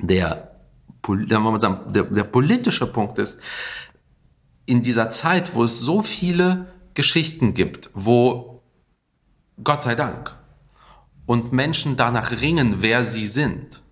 [0.00, 0.56] Der,
[1.06, 3.40] sagen, der, der politische Punkt ist,
[4.66, 8.60] in dieser Zeit, wo es so viele Geschichten gibt, wo
[9.62, 10.36] Gott sei Dank.
[11.26, 13.82] Und Menschen danach ringen, wer sie sind.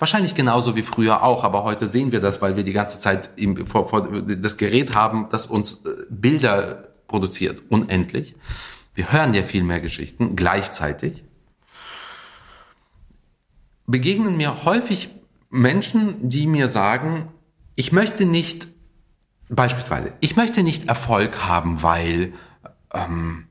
[0.00, 3.30] Wahrscheinlich genauso wie früher auch, aber heute sehen wir das, weil wir die ganze Zeit
[3.36, 8.36] das Gerät haben, das uns äh, Bilder produziert, unendlich.
[8.94, 11.24] Wir hören ja viel mehr Geschichten gleichzeitig.
[13.86, 15.10] Begegnen mir häufig
[15.50, 17.28] Menschen, die mir sagen,
[17.74, 18.68] ich möchte nicht,
[19.48, 22.32] beispielsweise, ich möchte nicht Erfolg haben, weil
[22.94, 23.48] ähm,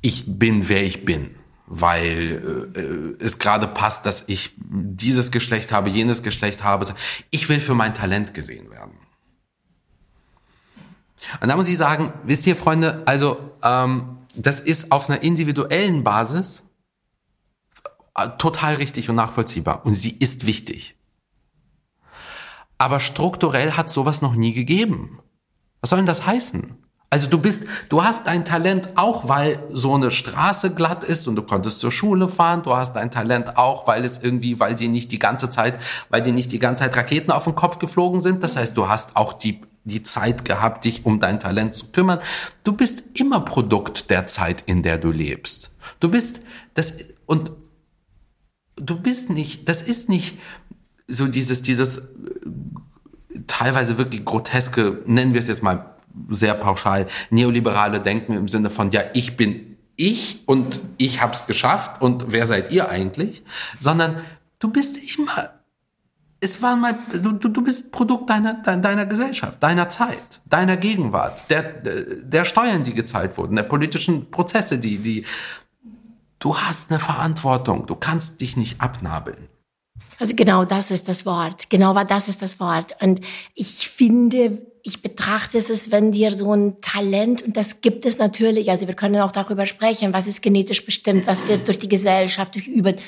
[0.00, 1.34] ich bin, wer ich bin,
[1.66, 6.94] weil äh, es gerade passt, dass ich dieses Geschlecht habe, jenes Geschlecht habe.
[7.30, 8.92] Ich will für mein Talent gesehen werden.
[11.40, 16.04] Und da muss ich sagen, wisst ihr, Freunde, also ähm, das ist auf einer individuellen
[16.04, 16.70] Basis
[18.14, 19.84] äh, total richtig und nachvollziehbar.
[19.84, 20.96] Und sie ist wichtig.
[22.78, 25.20] Aber strukturell hat sowas noch nie gegeben.
[25.80, 26.76] Was soll denn das heißen?
[27.10, 31.36] Also du bist, du hast ein Talent auch, weil so eine Straße glatt ist und
[31.36, 32.64] du konntest zur Schule fahren.
[32.64, 36.22] Du hast ein Talent auch, weil es irgendwie, weil dir nicht die ganze Zeit, weil
[36.22, 38.42] dir nicht die ganze Zeit Raketen auf den Kopf geflogen sind.
[38.42, 42.18] Das heißt, du hast auch die die Zeit gehabt, dich um dein Talent zu kümmern.
[42.64, 45.74] Du bist immer Produkt der Zeit, in der du lebst.
[46.00, 46.40] Du bist
[46.74, 47.52] das und
[48.76, 50.38] du bist nicht, das ist nicht
[51.06, 52.02] so dieses, dieses äh,
[53.46, 55.94] teilweise wirklich groteske, nennen wir es jetzt mal
[56.30, 62.02] sehr pauschal, neoliberale Denken im Sinne von, ja, ich bin ich und ich hab's geschafft
[62.02, 63.42] und wer seid ihr eigentlich?
[63.78, 64.24] Sondern
[64.58, 65.50] du bist immer
[66.44, 71.62] es war mal, du, du bist Produkt deiner, deiner Gesellschaft, deiner Zeit, deiner Gegenwart, der,
[71.62, 75.24] der Steuern, die gezahlt wurden, der politischen Prozesse, die, die,
[76.38, 79.48] du hast eine Verantwortung, du kannst dich nicht abnabeln.
[80.18, 81.70] Also genau das ist das Wort.
[81.70, 82.94] Genau das ist das Wort.
[83.00, 83.20] Und
[83.54, 88.70] ich finde, ich betrachte es, wenn dir so ein Talent, und das gibt es natürlich,
[88.70, 92.54] also wir können auch darüber sprechen, was ist genetisch bestimmt, was wird durch die Gesellschaft,
[92.54, 92.98] durch Üben,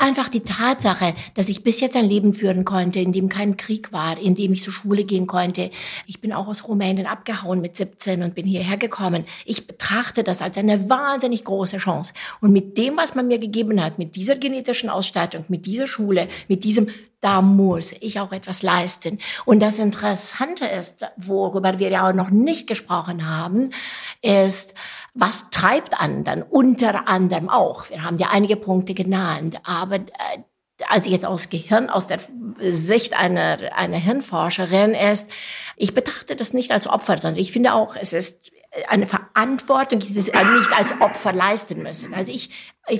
[0.00, 3.92] Einfach die Tatsache, dass ich bis jetzt ein Leben führen konnte, in dem kein Krieg
[3.92, 5.72] war, in dem ich zur Schule gehen konnte.
[6.06, 9.24] Ich bin auch aus Rumänien abgehauen mit 17 und bin hierher gekommen.
[9.44, 12.12] Ich betrachte das als eine wahnsinnig große Chance.
[12.40, 16.28] Und mit dem, was man mir gegeben hat, mit dieser genetischen Ausstattung, mit dieser Schule,
[16.46, 16.86] mit diesem
[17.20, 19.18] da muss ich auch etwas leisten.
[19.44, 23.70] Und das Interessante ist, worüber wir ja auch noch nicht gesprochen haben,
[24.22, 24.74] ist,
[25.14, 26.42] was treibt anderen?
[26.42, 27.90] Unter anderem auch.
[27.90, 30.38] Wir haben ja einige Punkte genannt, aber äh,
[30.86, 32.20] also jetzt aus Gehirn, aus der
[32.60, 35.30] Sicht einer, einer Hirnforscherin ist,
[35.76, 38.52] ich betrachte das nicht als Opfer, sondern ich finde auch, es ist
[38.88, 42.12] eine Verantwortung, die sie nicht als Opfer leisten müssen.
[42.12, 42.50] Also ich,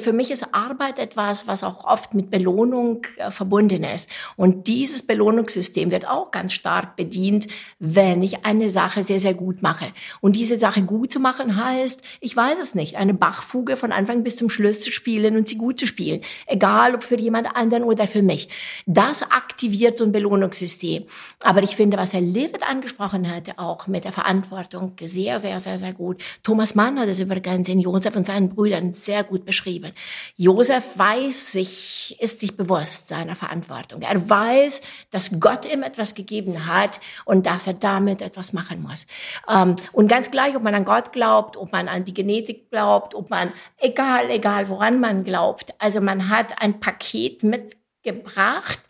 [0.01, 4.09] für mich ist Arbeit etwas, was auch oft mit Belohnung äh, verbunden ist.
[4.37, 7.49] Und dieses Belohnungssystem wird auch ganz stark bedient,
[7.79, 9.87] wenn ich eine Sache sehr, sehr gut mache.
[10.21, 14.23] Und diese Sache gut zu machen heißt, ich weiß es nicht, eine Bachfuge von Anfang
[14.25, 16.23] bis zum Schluss zu spielen und sie gut zu spielen.
[16.47, 18.49] Egal ob für jemand anderen oder für mich.
[18.87, 21.05] Das aktiviert so ein Belohnungssystem.
[21.45, 25.79] Aber ich finde, was Herr Levitt angesprochen hatte, auch mit der Verantwortung, sehr, sehr, sehr,
[25.79, 26.23] sehr gut.
[26.43, 29.93] Thomas Mann hat es übrigens in Josef und seinen Brüdern sehr gut beschrieben.
[30.37, 34.03] Josef weiß sich, ist sich bewusst seiner Verantwortung.
[34.03, 34.81] Er weiß,
[35.11, 39.07] dass Gott ihm etwas gegeben hat und dass er damit etwas machen muss.
[39.49, 43.15] Ähm, und ganz gleich, ob man an Gott glaubt, ob man an die Genetik glaubt,
[43.15, 45.75] ob man, egal, egal woran man glaubt.
[45.79, 47.78] Also man hat ein Paket mit
[48.13, 48.81] gebracht.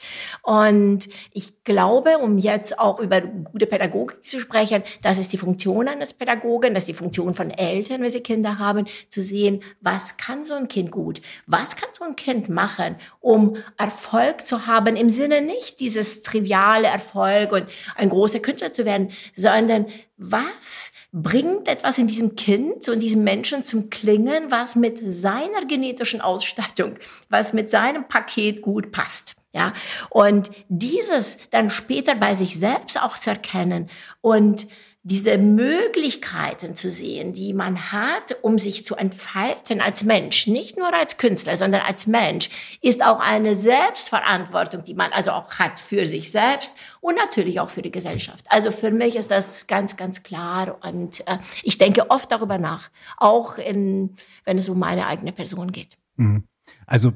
[0.43, 5.89] Und ich glaube, um jetzt auch über gute Pädagogik zu sprechen, das ist die Funktion
[5.89, 10.17] eines Pädagogen, das ist die Funktion von Eltern, wenn sie Kinder haben, zu sehen, was
[10.17, 11.21] kann so ein Kind gut?
[11.47, 16.89] Was kann so ein Kind machen, um Erfolg zu haben im Sinne nicht dieses triviale
[16.89, 17.65] Erfolg und
[17.97, 23.65] ein großer Künstler zu werden, sondern was bringt etwas in diesem Kind und diesem Menschen
[23.65, 26.99] zum Klingen, was mit seiner genetischen Ausstattung,
[27.29, 29.35] was mit seinem Paket gut passt.
[29.53, 29.73] Ja,
[30.11, 33.89] und dieses dann später bei sich selbst auch zu erkennen
[34.21, 34.69] und
[35.09, 40.93] diese Möglichkeiten zu sehen, die man hat, um sich zu entfalten als Mensch, nicht nur
[40.93, 42.51] als Künstler, sondern als Mensch,
[42.83, 47.71] ist auch eine Selbstverantwortung, die man also auch hat für sich selbst und natürlich auch
[47.71, 48.45] für die Gesellschaft.
[48.51, 52.91] Also für mich ist das ganz, ganz klar und äh, ich denke oft darüber nach,
[53.17, 55.97] auch in, wenn es um meine eigene Person geht.
[56.17, 56.45] Mhm.
[56.87, 57.13] Also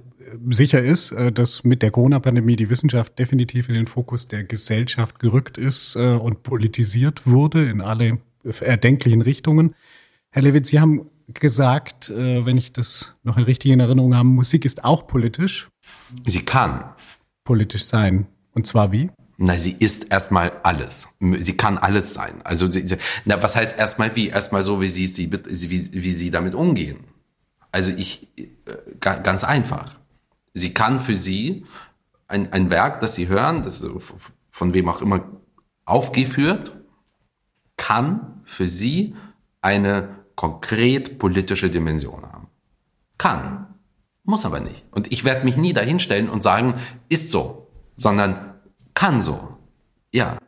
[0.51, 5.19] sicher ist, äh, dass mit der Corona-Pandemie die Wissenschaft definitiv in den Fokus der Gesellschaft
[5.19, 9.75] gerückt ist äh, und politisiert wurde in alle erdenklichen Richtungen.
[10.31, 14.65] Herr Lewitz, Sie haben gesagt, äh, wenn ich das noch in richtigen Erinnerung habe, Musik
[14.65, 15.69] ist auch politisch.
[16.27, 16.85] Sie kann
[17.45, 18.27] politisch sein.
[18.53, 19.11] Und zwar wie?
[19.39, 21.17] Na, sie ist erstmal alles.
[21.39, 22.43] Sie kann alles sein.
[22.45, 24.29] Also, sie, sie, na, was heißt erstmal wie?
[24.29, 26.99] Erstmal so, wie sie, sie, wie, wie sie damit umgehen.
[27.73, 28.29] Also ich,
[29.01, 29.97] ganz einfach.
[30.55, 31.67] Sie kann für Sie
[32.29, 33.85] ein, ein Werk, das Sie hören, das
[34.51, 35.25] von wem auch immer
[35.85, 36.77] aufgeführt,
[37.77, 39.17] kann für Sie
[39.63, 42.49] eine konkret politische Dimension haben.
[43.19, 43.67] Kann.
[44.25, 44.85] Muss aber nicht.
[44.91, 46.75] Und ich werde mich nie dahinstellen und sagen,
[47.09, 48.55] ist so, sondern
[48.95, 49.57] kann so.
[50.13, 50.39] Ja.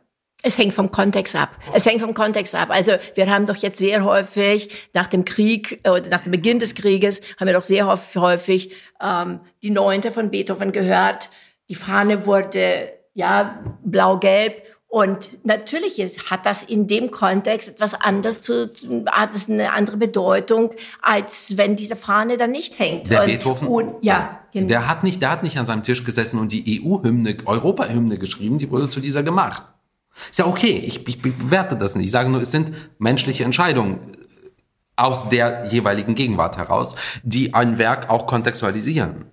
[0.45, 1.57] Es hängt vom Kontext ab.
[1.73, 2.69] Es hängt vom Kontext ab.
[2.69, 6.59] Also wir haben doch jetzt sehr häufig nach dem Krieg äh, oder nach dem Beginn
[6.59, 8.71] des Krieges haben wir doch sehr häufig
[9.01, 11.29] ähm, die Neunte von Beethoven gehört.
[11.67, 18.43] Die Fahne wurde ja blau-gelb und natürlich ist, hat das in dem Kontext etwas anderes
[18.43, 18.69] zu,
[19.07, 23.09] hat es eine andere Bedeutung, als wenn diese Fahne dann nicht hängt.
[23.09, 24.67] Der und, Beethoven, und, ja, genau.
[24.67, 28.59] der hat nicht, der hat nicht an seinem Tisch gesessen und die EU-Hymne, Europa-Hymne geschrieben,
[28.59, 29.63] die wurde zu dieser gemacht.
[30.29, 32.05] Ist ja okay, ich, ich bewerte das nicht.
[32.05, 33.99] Ich sage nur, es sind menschliche Entscheidungen
[34.95, 39.25] aus der jeweiligen Gegenwart heraus, die ein Werk auch kontextualisieren.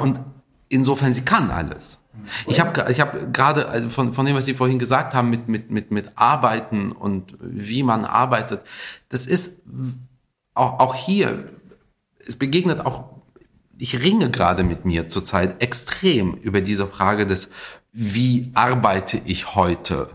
[0.00, 0.20] Und
[0.68, 2.04] insofern sie kann alles.
[2.46, 5.48] Ich habe ich hab gerade also von, von dem, was Sie vorhin gesagt haben, mit,
[5.48, 8.62] mit, mit, mit Arbeiten und wie man arbeitet,
[9.08, 9.62] das ist
[10.54, 11.48] auch, auch hier,
[12.26, 13.04] es begegnet auch,
[13.78, 17.50] ich ringe gerade mit mir zurzeit extrem über diese Frage des,
[18.00, 20.10] wie arbeite ich heute?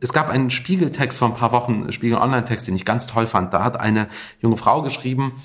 [0.00, 3.54] Es gab einen Spiegeltext vor ein paar Wochen, Spiegel Online-Text, den ich ganz toll fand.
[3.54, 4.08] Da hat eine
[4.40, 5.40] junge Frau geschrieben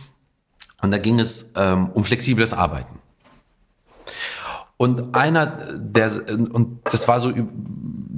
[0.82, 2.98] und da ging es ähm, um flexibles Arbeiten.
[4.78, 7.32] Und einer der, und das war so,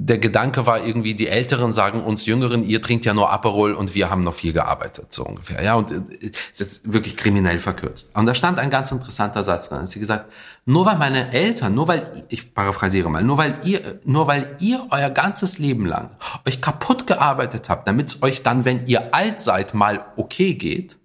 [0.06, 3.94] der Gedanke war irgendwie, die Älteren sagen uns Jüngeren, ihr trinkt ja nur Aperol und
[3.96, 5.62] wir haben noch viel gearbeitet, so ungefähr.
[5.64, 8.14] Ja, und ist jetzt wirklich kriminell verkürzt.
[8.14, 9.84] Und da stand ein ganz interessanter Satz drin.
[9.84, 10.30] Sie gesagt,
[10.64, 14.86] nur weil meine Eltern, nur weil, ich paraphrasiere mal, nur weil ihr, nur weil ihr
[14.90, 16.10] euer ganzes Leben lang
[16.46, 20.98] euch kaputt gearbeitet habt, damit es euch dann, wenn ihr alt seid, mal okay geht,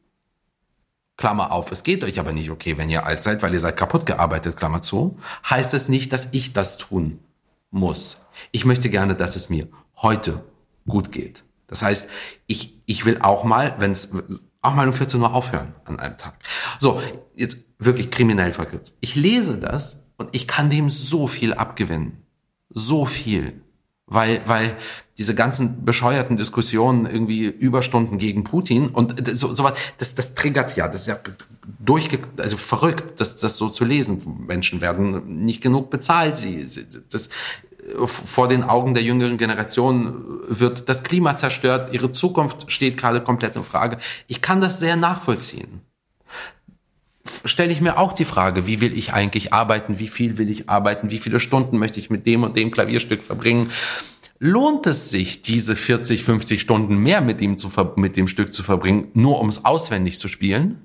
[1.18, 3.78] Klammer auf, es geht euch aber nicht okay, wenn ihr alt seid, weil ihr seid
[3.78, 5.18] kaputt gearbeitet, Klammer zu,
[5.50, 7.20] heißt es nicht, dass ich das tun
[7.72, 8.26] muss.
[8.52, 9.68] Ich möchte gerne, dass es mir
[9.98, 10.44] heute
[10.88, 11.44] gut geht.
[11.68, 12.10] Das heißt,
[12.48, 14.12] ich, ich will auch mal, wenn es
[14.62, 16.36] auch mal um 14 Uhr aufhören an einem Tag.
[16.80, 17.02] So,
[17.36, 18.98] jetzt wirklich kriminell verkürzt.
[19.02, 22.26] Ich lese das und ich kann dem so viel abgewinnen.
[22.70, 23.62] So viel
[24.12, 24.76] weil, weil
[25.18, 30.76] diese ganzen bescheuerten Diskussionen irgendwie Überstunden gegen Putin und so, so was, das, das triggert
[30.76, 31.18] ja, das ist ja
[31.80, 34.46] durchge, also verrückt, das, das so zu lesen.
[34.48, 36.66] Menschen werden nicht genug bezahlt, sie,
[37.10, 37.30] das,
[38.06, 43.56] vor den Augen der jüngeren Generation wird das Klima zerstört, ihre Zukunft steht gerade komplett
[43.56, 43.98] in Frage.
[44.28, 45.82] Ich kann das sehr nachvollziehen
[47.46, 50.70] stelle ich mir auch die Frage, wie will ich eigentlich arbeiten, wie viel will ich
[50.70, 53.72] arbeiten, wie viele Stunden möchte ich mit dem und dem Klavierstück verbringen.
[54.40, 58.64] Lohnt es sich, diese 40, 50 Stunden mehr mit ihm zu, mit dem Stück zu
[58.64, 60.82] verbringen, nur um es auswendig zu spielen?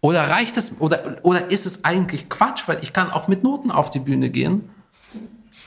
[0.00, 3.70] Oder reicht es, oder, oder ist es eigentlich Quatsch, weil ich kann auch mit Noten
[3.70, 4.68] auf die Bühne gehen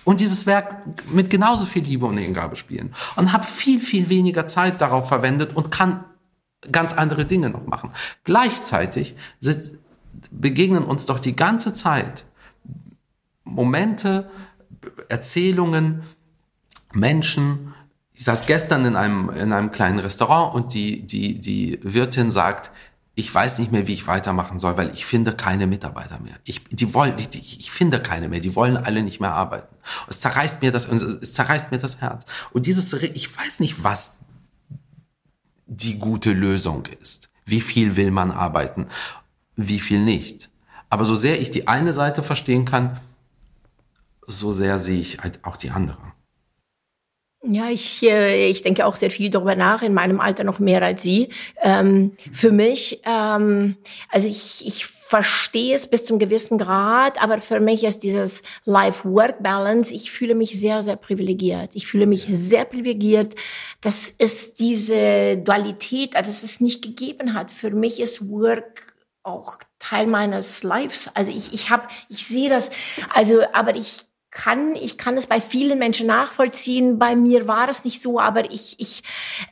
[0.03, 4.45] und dieses Werk mit genauso viel Liebe und Hingabe spielen und habe viel, viel weniger
[4.45, 6.03] Zeit darauf verwendet und kann
[6.71, 7.91] ganz andere Dinge noch machen.
[8.23, 9.15] Gleichzeitig
[10.31, 12.25] begegnen uns doch die ganze Zeit
[13.43, 14.29] Momente,
[15.09, 16.01] Erzählungen,
[16.93, 17.73] Menschen.
[18.13, 22.71] Ich saß gestern in einem, in einem kleinen Restaurant und die, die, die Wirtin sagt,
[23.17, 26.35] ich weiß nicht mehr, wie ich weitermachen soll, weil ich finde keine Mitarbeiter mehr.
[26.43, 28.41] Ich, die wollen, die, die, ich finde keine mehr.
[28.41, 29.73] Die wollen alle nicht mehr arbeiten.
[30.07, 32.25] Es zerreißt mir das, es zerreißt mir das Herz.
[32.51, 34.17] Und dieses, ich weiß nicht, was
[35.65, 37.29] die gute Lösung ist.
[37.45, 38.87] Wie viel will man arbeiten?
[39.55, 40.49] Wie viel nicht?
[40.89, 42.99] Aber so sehr ich die eine Seite verstehen kann,
[44.27, 45.97] so sehr sehe ich halt auch die andere.
[47.47, 50.81] Ja, ich, äh, ich denke auch sehr viel darüber nach, in meinem Alter noch mehr
[50.81, 51.29] als Sie.
[51.61, 53.77] Ähm, für mich, ähm,
[54.09, 54.85] also ich, ich
[55.15, 60.59] verstehe es bis zum gewissen Grad, aber für mich ist dieses Life-Work-Balance, ich fühle mich
[60.59, 61.69] sehr, sehr privilegiert.
[61.73, 63.33] Ich fühle mich sehr privilegiert,
[63.79, 67.49] dass es diese Dualität, dass es nicht gegeben hat.
[67.49, 68.93] Für mich ist Work
[69.23, 71.09] auch Teil meines Lives.
[71.13, 72.69] Also ich, ich habe, ich sehe das,
[73.13, 74.03] also, aber ich
[74.35, 76.99] kann, ich kann es bei vielen Menschen nachvollziehen.
[76.99, 79.01] Bei mir war es nicht so, aber ich, ich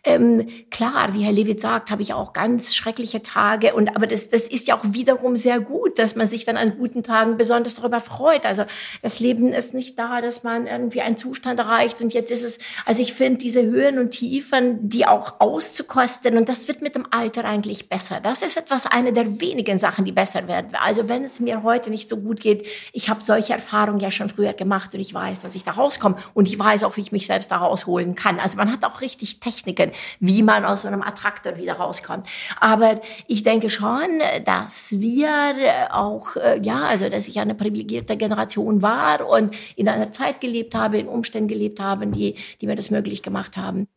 [0.03, 3.75] ähm, klar, wie Herr Lewitt sagt, habe ich auch ganz schreckliche Tage.
[3.75, 6.77] Und aber das, das ist ja auch wiederum sehr gut, dass man sich dann an
[6.77, 8.45] guten Tagen besonders darüber freut.
[8.45, 8.65] Also
[9.01, 12.59] das Leben ist nicht da, dass man irgendwie einen Zustand erreicht und jetzt ist es.
[12.85, 17.07] Also ich finde diese Höhen und Tiefen, die auch auszukosten und das wird mit dem
[17.09, 18.19] Alter eigentlich besser.
[18.21, 20.71] Das ist etwas eine der wenigen Sachen, die besser werden.
[20.73, 24.27] Also wenn es mir heute nicht so gut geht, ich habe solche Erfahrungen ja schon
[24.27, 27.01] früher gemacht gemacht und ich weiß, dass ich da rauskomme und ich weiß auch, wie
[27.01, 28.39] ich mich selbst da rausholen kann.
[28.39, 32.27] Also man hat auch richtig Techniken, wie man aus so einem Attraktor wieder rauskommt.
[32.59, 34.09] Aber ich denke schon,
[34.45, 40.11] dass wir auch, äh, ja, also dass ich eine privilegierte Generation war und in einer
[40.11, 43.87] Zeit gelebt habe, in Umständen gelebt habe, die, die mir das möglich gemacht haben.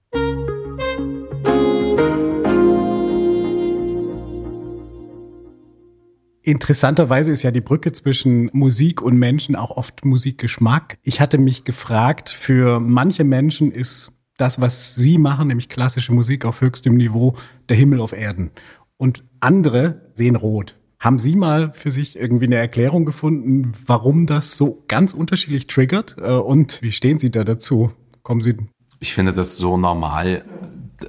[6.47, 10.97] Interessanterweise ist ja die Brücke zwischen Musik und Menschen auch oft Musikgeschmack.
[11.03, 16.45] Ich hatte mich gefragt, für manche Menschen ist das, was sie machen, nämlich klassische Musik
[16.45, 17.35] auf höchstem Niveau,
[17.69, 18.53] der Himmel auf Erden.
[18.97, 20.77] Und andere sehen rot.
[21.01, 26.15] Haben Sie mal für sich irgendwie eine Erklärung gefunden, warum das so ganz unterschiedlich triggert?
[26.17, 27.91] Äh, und wie stehen Sie da dazu?
[28.23, 28.57] Kommen Sie?
[29.01, 30.45] Ich finde das so normal,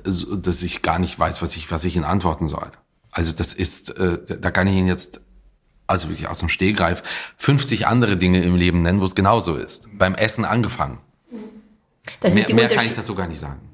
[0.03, 2.71] dass ich gar nicht weiß, was ich, was ich Ihnen antworten soll.
[3.11, 5.26] Also das ist, äh, da kann ich Ihnen jetzt
[5.88, 7.01] also wirklich aus dem Stehgreif,
[7.38, 9.88] 50 andere Dinge im Leben nennen, wo es genauso ist.
[9.97, 10.99] Beim Essen angefangen.
[12.21, 13.66] mehr, mehr kann ich dazu gar nicht sagen.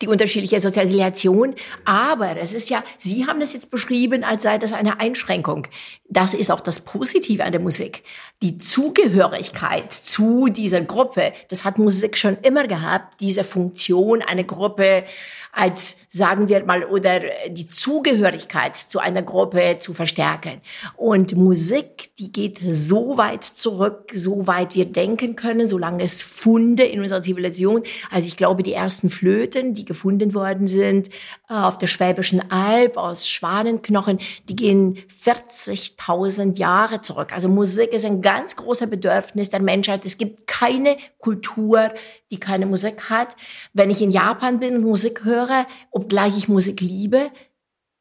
[0.00, 1.54] Die unterschiedliche Sozialisation.
[1.84, 5.66] Aber es ist ja, Sie haben das jetzt beschrieben, als sei das eine Einschränkung.
[6.08, 8.02] Das ist auch das Positive an der Musik.
[8.42, 15.04] Die Zugehörigkeit zu dieser Gruppe, das hat Musik schon immer gehabt, diese Funktion, eine Gruppe
[15.52, 20.60] als, sagen wir mal, oder die Zugehörigkeit zu einer Gruppe zu verstärken.
[20.96, 26.84] Und Musik, die geht so weit zurück, so weit wir denken können, solange es Funde
[26.84, 31.08] in unserer Zivilisation, also ich glaube, die ersten Flöten, die gefunden worden sind
[31.48, 37.32] äh, auf der Schwäbischen Alb aus Schwanenknochen, die gehen 40.000 Jahre zurück.
[37.32, 40.06] Also Musik ist ein ganz großer Bedürfnis der Menschheit.
[40.06, 41.90] Es gibt keine Kultur,
[42.30, 43.34] die keine Musik hat.
[43.72, 47.32] Wenn ich in Japan bin und Musik höre, obgleich ich Musik liebe,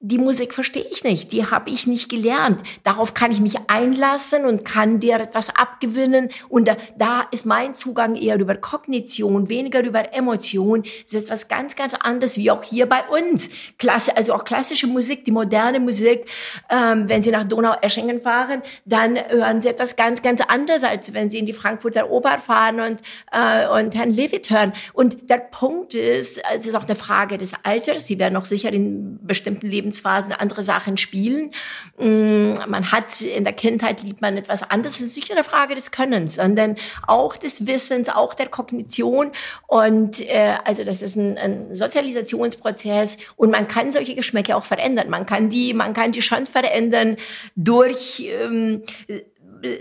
[0.02, 2.62] die Musik verstehe ich nicht, die habe ich nicht gelernt.
[2.86, 6.30] Darauf kann ich mich einlassen und kann dir etwas abgewinnen.
[6.48, 10.84] Und da, da ist mein Zugang eher über Kognition, weniger über Emotion.
[11.04, 13.50] Das ist etwas ganz, ganz anderes wie auch hier bei uns.
[13.78, 16.28] Klasse, also auch klassische Musik, die moderne Musik.
[16.70, 21.30] Ähm, wenn Sie nach Donau-Eschingen fahren, dann hören Sie etwas ganz, ganz anderes, als wenn
[21.30, 23.02] Sie in die Frankfurter Oper fahren und,
[23.34, 24.72] äh, und Herrn Levitt hören.
[24.94, 28.08] Und der Punkt ist, es ist auch eine Frage des Alters.
[28.08, 31.52] Sie werden auch sicher in bestimmten Leben Lebensphasen andere Sachen spielen.
[31.98, 35.00] Mm, man hat in der Kindheit liebt man etwas anderes.
[35.00, 36.76] Es ist nicht eine Frage des Könnens, sondern
[37.08, 39.32] auch des Wissens, auch der Kognition.
[39.68, 45.10] Und äh, also das ist ein, ein Sozialisationsprozess und man kann solche Geschmäcke auch verändern.
[45.10, 47.18] Man kann die, man kann die schon verändern
[47.56, 48.84] durch ähm,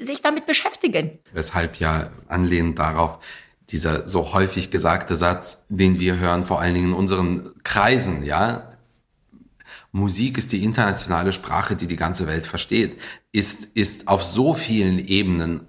[0.00, 1.18] sich damit beschäftigen.
[1.32, 3.18] Weshalb ja anlehnend darauf
[3.70, 8.77] dieser so häufig gesagte Satz, den wir hören, vor allen Dingen in unseren Kreisen, ja,
[9.98, 13.00] Musik ist die internationale Sprache, die die ganze Welt versteht,
[13.32, 15.66] ist, ist auf so vielen Ebenen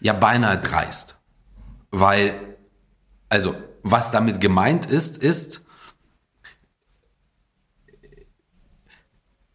[0.00, 1.20] ja beinahe dreist.
[1.90, 2.58] Weil,
[3.28, 5.66] also, was damit gemeint ist, ist,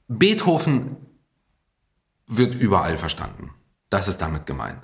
[0.07, 0.97] Beethoven
[2.27, 3.51] wird überall verstanden.
[3.89, 4.81] Das ist damit gemeint.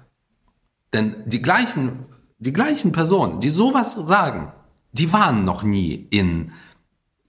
[0.93, 2.05] Denn die gleichen,
[2.39, 4.53] die gleichen Personen, die sowas sagen,
[4.91, 6.53] die waren noch nie in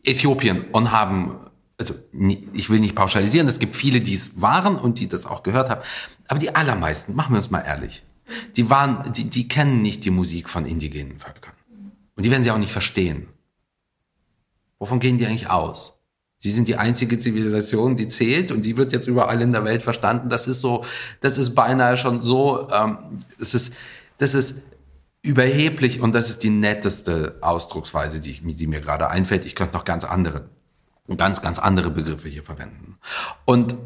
[0.04, 1.36] Äthiopien und haben,
[1.78, 1.94] also
[2.52, 5.70] ich will nicht pauschalisieren, es gibt viele, die es waren und die das auch gehört
[5.70, 5.82] haben,
[6.28, 8.04] aber die allermeisten, machen wir uns mal ehrlich,
[8.56, 11.54] die waren, die, die kennen nicht die Musik von indigenen Völkern.
[12.14, 13.28] Und die werden sie auch nicht verstehen.
[14.78, 15.98] Wovon gehen die eigentlich aus?
[16.40, 19.82] Sie sind die einzige Zivilisation, die zählt und die wird jetzt überall in der Welt
[19.82, 20.28] verstanden.
[20.28, 20.84] Das ist so,
[21.20, 22.98] das ist beinahe schon so, ähm,
[23.40, 23.74] es ist,
[24.18, 24.62] das ist
[25.28, 29.44] überheblich und das ist die netteste Ausdrucksweise, die, ich, die mir gerade einfällt.
[29.44, 30.48] Ich könnte noch ganz andere,
[31.16, 32.98] ganz, ganz andere Begriffe hier verwenden.
[33.44, 33.76] Und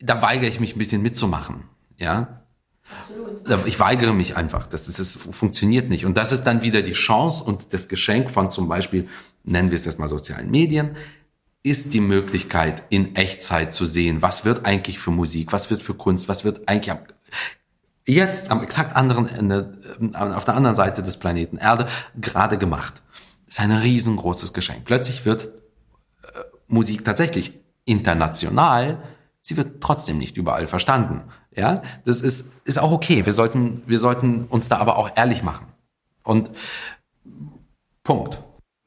[0.00, 1.64] da weigere ich mich ein bisschen mitzumachen,
[1.98, 2.40] ja.
[2.98, 3.66] Absolut.
[3.66, 4.66] Ich weigere mich einfach.
[4.66, 6.04] Das, ist, das funktioniert nicht.
[6.04, 9.08] Und das ist dann wieder die Chance und das Geschenk von zum Beispiel,
[9.42, 10.96] nennen wir es jetzt mal sozialen Medien,
[11.62, 15.94] ist die Möglichkeit, in Echtzeit zu sehen, was wird eigentlich für Musik, was wird für
[15.94, 16.94] Kunst, was wird eigentlich
[18.06, 21.86] jetzt am exakt anderen Ende, äh, auf der anderen Seite des Planeten Erde
[22.20, 23.02] gerade gemacht.
[23.48, 24.84] Ist ein riesengroßes Geschenk.
[24.84, 29.02] Plötzlich wird äh, Musik tatsächlich international,
[29.40, 31.24] sie wird trotzdem nicht überall verstanden.
[31.54, 33.26] Ja, das ist, ist auch okay.
[33.26, 35.66] Wir sollten, wir sollten uns da aber auch ehrlich machen.
[36.24, 36.50] Und
[38.02, 38.42] Punkt.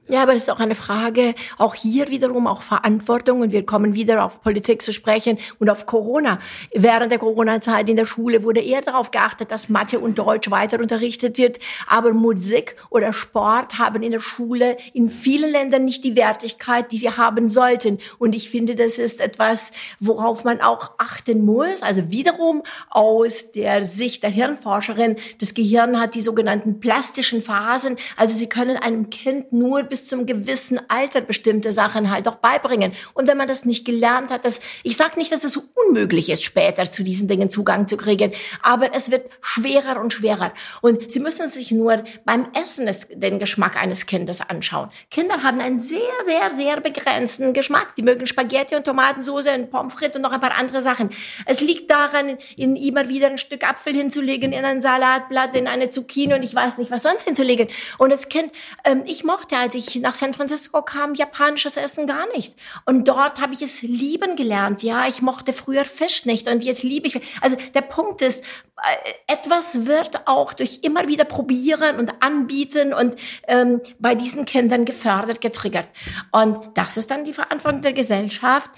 [0.10, 3.94] Ja, aber es ist auch eine Frage, auch hier wiederum auch Verantwortung und wir kommen
[3.94, 6.40] wieder auf Politik zu sprechen und auf Corona.
[6.74, 10.80] Während der Corona-Zeit in der Schule wurde eher darauf geachtet, dass Mathe und Deutsch weiter
[10.80, 16.16] unterrichtet wird, aber Musik oder Sport haben in der Schule in vielen Ländern nicht die
[16.16, 18.00] Wertigkeit, die sie haben sollten.
[18.18, 21.82] Und ich finde, das ist etwas, worauf man auch achten muss.
[21.82, 27.98] Also wiederum aus der Sicht der Hirnforscherin, das Gehirn hat die sogenannten plastischen Phasen.
[28.16, 32.36] Also sie können einem Kind nur bis bis zum gewissen Alter bestimmte Sachen halt auch
[32.36, 32.94] beibringen.
[33.16, 36.44] Und wenn man das nicht gelernt hat, das, ich sage nicht, dass es unmöglich ist,
[36.44, 38.32] später zu diesen Dingen Zugang zu kriegen,
[38.62, 40.54] aber es wird schwerer und schwerer.
[40.82, 42.88] Und Sie müssen sich nur beim Essen
[43.20, 44.92] den Geschmack eines Kindes anschauen.
[45.10, 47.96] Kinder haben einen sehr, sehr, sehr begrenzten Geschmack.
[47.96, 51.10] Die mögen Spaghetti und Tomatensauce und Pommes frites und noch ein paar andere Sachen.
[51.46, 55.90] Es liegt daran, ihnen immer wieder ein Stück Apfel hinzulegen, in ein Salatblatt, in eine
[55.90, 57.68] Zucchini und ich weiß nicht, was sonst hinzulegen.
[57.98, 58.52] Und das Kind,
[58.84, 62.56] ähm, ich mochte, als ich ich nach San Francisco kam, japanisches Essen gar nicht.
[62.86, 64.84] Und dort habe ich es lieben gelernt.
[64.84, 67.22] Ja, ich mochte früher Fisch nicht und jetzt liebe ich.
[67.42, 73.16] Also der Punkt ist, äh, etwas wird auch durch immer wieder probieren und anbieten und
[73.48, 75.88] ähm, bei diesen Kindern gefördert, getriggert.
[76.32, 78.70] Und das ist dann die Verantwortung der Gesellschaft,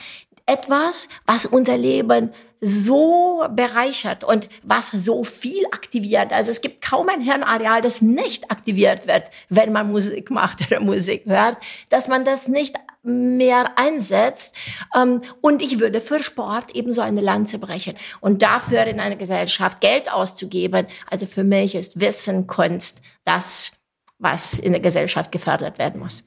[0.49, 6.33] etwas, was unser Leben so bereichert und was so viel aktiviert.
[6.33, 10.81] Also es gibt kaum ein Hirnareal, das nicht aktiviert wird, wenn man Musik macht oder
[10.81, 11.57] Musik hört,
[11.89, 14.55] dass man das nicht mehr einsetzt.
[14.95, 17.95] Ähm, und ich würde für Sport ebenso eine Lanze brechen.
[18.19, 23.71] Und dafür in einer Gesellschaft Geld auszugeben, also für mich ist Wissen, Kunst das,
[24.17, 26.23] was in der Gesellschaft gefördert werden muss.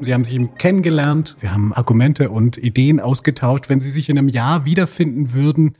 [0.00, 3.68] Sie haben sich eben kennengelernt, wir haben Argumente und Ideen ausgetauscht.
[3.68, 5.76] Wenn Sie sich in einem Jahr wiederfinden würden,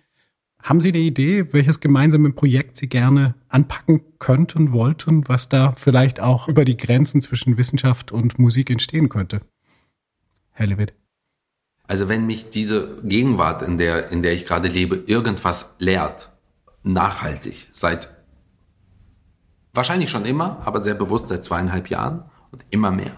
[0.63, 6.21] haben Sie eine Idee, welches gemeinsame Projekt Sie gerne anpacken könnten, wollten, was da vielleicht
[6.21, 9.41] auch über die Grenzen zwischen Wissenschaft und Musik entstehen könnte?
[10.51, 10.93] Herr Lewitt.
[11.87, 16.31] Also wenn mich diese Gegenwart, in der, in der ich gerade lebe, irgendwas lehrt,
[16.83, 18.15] nachhaltig, seit
[19.73, 23.15] wahrscheinlich schon immer, aber sehr bewusst seit zweieinhalb Jahren und immer mehr,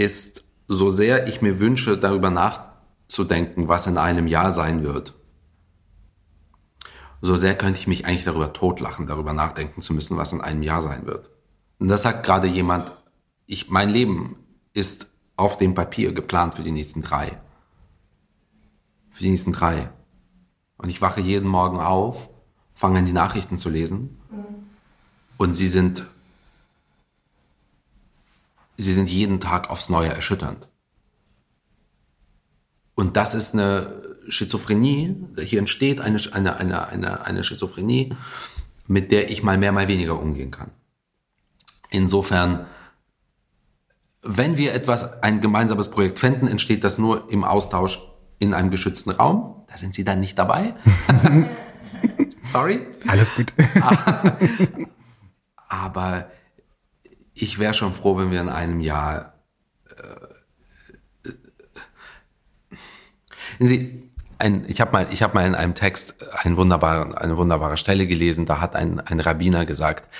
[0.00, 5.14] ist, so sehr ich mir wünsche, darüber nachzudenken, was in einem Jahr sein wird,
[7.22, 10.62] so sehr könnte ich mich eigentlich darüber totlachen, darüber nachdenken zu müssen, was in einem
[10.62, 11.30] Jahr sein wird.
[11.78, 12.92] Und das sagt gerade jemand,
[13.46, 14.36] ich, mein Leben
[14.72, 17.38] ist auf dem Papier geplant für die nächsten drei.
[19.10, 19.90] Für die nächsten drei.
[20.78, 22.30] Und ich wache jeden Morgen auf,
[22.74, 24.18] fange an die Nachrichten zu lesen.
[25.36, 26.04] Und sie sind
[28.80, 30.68] sie sind jeden Tag aufs Neue erschütternd.
[32.94, 38.14] Und das ist eine Schizophrenie, hier entsteht eine, eine, eine, eine, eine Schizophrenie,
[38.86, 40.70] mit der ich mal mehr, mal weniger umgehen kann.
[41.90, 42.66] Insofern,
[44.22, 48.00] wenn wir etwas, ein gemeinsames Projekt fänden, entsteht das nur im Austausch
[48.38, 49.64] in einem geschützten Raum.
[49.68, 50.74] Da sind Sie dann nicht dabei.
[52.42, 52.86] Sorry.
[53.06, 53.52] Alles gut.
[55.68, 56.30] Aber
[57.42, 59.34] ich wäre schon froh, wenn wir in einem Jahr.
[59.96, 60.28] Äh,
[63.58, 67.76] Sie, ein, ich habe mal, ich habe mal in einem Text ein wunderbar, eine wunderbare
[67.76, 68.46] Stelle gelesen.
[68.46, 70.12] Da hat ein, ein Rabbiner gesagt: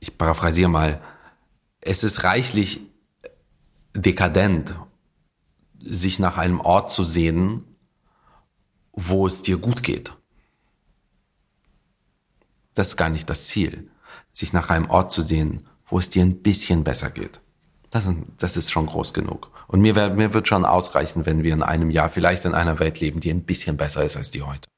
[0.00, 1.00] Ich paraphrasiere mal.
[1.80, 2.80] Es ist reichlich
[3.94, 4.74] dekadent,
[5.80, 7.76] sich nach einem Ort zu sehnen,
[8.92, 10.12] wo es dir gut geht.
[12.74, 13.91] Das ist gar nicht das Ziel
[14.32, 17.40] sich nach einem Ort zu sehen, wo es dir ein bisschen besser geht.
[17.90, 18.08] Das,
[18.38, 19.50] das ist schon groß genug.
[19.68, 22.78] Und mir, wär, mir wird schon ausreichen, wenn wir in einem Jahr vielleicht in einer
[22.78, 24.68] Welt leben, die ein bisschen besser ist als die heute.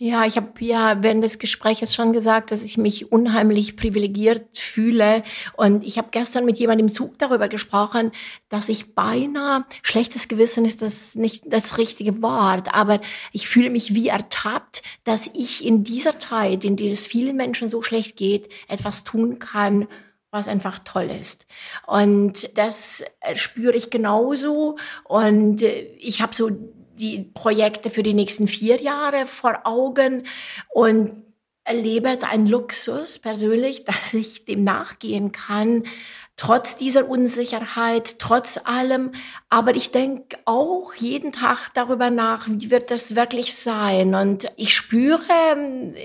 [0.00, 5.24] Ja, ich habe ja während des Gesprächs schon gesagt, dass ich mich unheimlich privilegiert fühle.
[5.54, 8.12] Und ich habe gestern mit jemandem im Zug darüber gesprochen,
[8.48, 13.00] dass ich beinahe, schlechtes Gewissen ist das nicht das richtige Wort, aber
[13.32, 17.68] ich fühle mich wie ertappt, dass ich in dieser Zeit, in der es vielen Menschen
[17.68, 19.88] so schlecht geht, etwas tun kann,
[20.30, 21.46] was einfach toll ist.
[21.88, 23.02] Und das
[23.34, 24.76] spüre ich genauso.
[25.02, 26.50] Und ich habe so
[26.98, 30.26] die Projekte für die nächsten vier Jahre vor Augen
[30.68, 31.24] und
[31.64, 35.84] erlebe einen Luxus persönlich, dass ich dem nachgehen kann,
[36.38, 39.12] trotz dieser Unsicherheit, trotz allem.
[39.50, 44.14] Aber ich denke auch jeden Tag darüber nach, wie wird das wirklich sein?
[44.14, 45.20] Und ich spüre,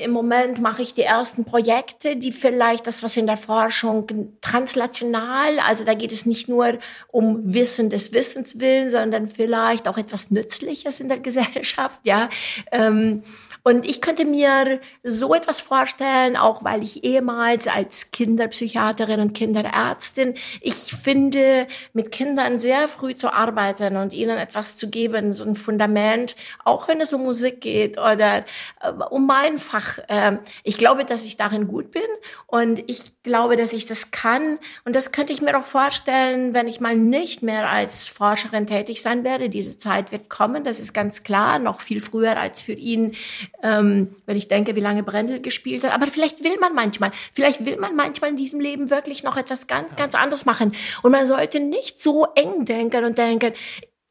[0.03, 4.07] im Moment mache ich die ersten Projekte, die vielleicht das, was in der Forschung
[4.41, 6.79] translational, also da geht es nicht nur
[7.09, 12.29] um Wissen des Wissens willen, sondern vielleicht auch etwas Nützliches in der Gesellschaft, ja.
[12.71, 13.23] Ähm,
[13.63, 20.35] und ich könnte mir so etwas vorstellen, auch weil ich ehemals als Kinderpsychiaterin und Kinderärztin,
[20.59, 25.55] ich finde, mit Kindern sehr früh zu arbeiten und ihnen etwas zu geben, so ein
[25.55, 26.35] Fundament,
[26.65, 28.43] auch wenn es um Musik geht oder
[28.81, 29.97] äh, um mein Fach.
[30.09, 32.03] Äh, ich glaube, dass ich darin gut bin
[32.47, 34.59] und ich glaube, dass ich das kann.
[34.83, 39.01] Und das könnte ich mir auch vorstellen, wenn ich mal nicht mehr als Forscherin tätig
[39.01, 39.49] sein werde.
[39.49, 43.15] Diese Zeit wird kommen, das ist ganz klar, noch viel früher als für ihn
[43.61, 45.93] ähm, wenn ich denke, wie lange Brendel gespielt hat.
[45.93, 49.67] Aber vielleicht will man manchmal, vielleicht will man manchmal in diesem Leben wirklich noch etwas
[49.67, 50.73] ganz, ganz anderes machen.
[51.01, 53.53] Und man sollte nicht so eng denken und denken,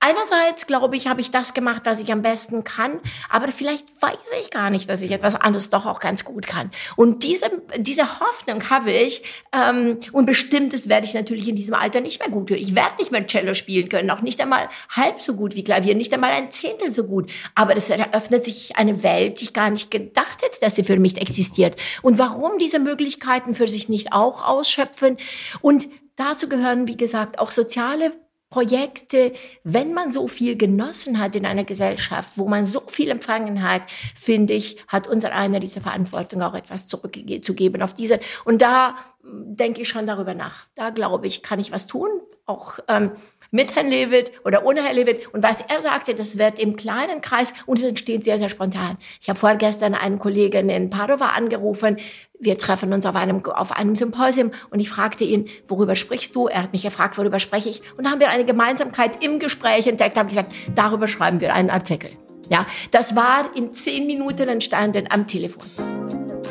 [0.04, 2.98] Einerseits glaube ich, habe ich das gemacht, was ich am besten kann,
[3.30, 6.72] aber vielleicht weiß ich gar nicht, dass ich etwas anderes doch auch ganz gut kann.
[6.96, 7.46] Und diese,
[7.76, 9.22] diese Hoffnung habe ich
[9.52, 12.60] ähm, und bestimmtes werde ich natürlich in diesem Alter nicht mehr gut hören.
[12.60, 15.94] Ich werde nicht mehr Cello spielen können, auch nicht einmal halb so gut wie Klavier,
[15.94, 17.30] nicht einmal ein Zehntel so gut.
[17.54, 20.98] Aber es eröffnet sich eine Welt, die ich gar nicht gedacht hätte, dass sie für
[20.98, 21.76] mich existiert.
[22.02, 25.16] Und warum diese Möglichkeiten für sich nicht auch ausschöpfen?
[25.60, 28.12] Und dazu gehören, wie gesagt, auch soziale
[28.52, 29.32] Projekte,
[29.64, 33.80] wenn man so viel genossen hat in einer Gesellschaft, wo man so viel empfangen hat,
[34.14, 38.20] finde ich, hat unser einer diese Verantwortung auch etwas zurückzugeben auf diese.
[38.44, 40.66] Und da hm, denke ich schon darüber nach.
[40.74, 42.10] Da glaube ich, kann ich was tun,
[42.44, 43.12] auch ähm,
[43.52, 45.32] mit Herrn Lewitt oder ohne Herrn Lewitt.
[45.32, 48.96] Und was er sagte, das wird im kleinen Kreis und es entsteht sehr, sehr spontan.
[49.20, 51.98] Ich habe vorgestern einen Kollegen in Padova angerufen.
[52.40, 56.48] Wir treffen uns auf einem, auf einem Symposium und ich fragte ihn, worüber sprichst du?
[56.48, 57.82] Er hat mich gefragt, worüber spreche ich?
[57.96, 61.70] Und da haben wir eine Gemeinsamkeit im Gespräch entdeckt, habe gesagt, darüber schreiben wir einen
[61.70, 62.10] Artikel.
[62.50, 65.62] Ja, das war in zehn Minuten entstanden am Telefon.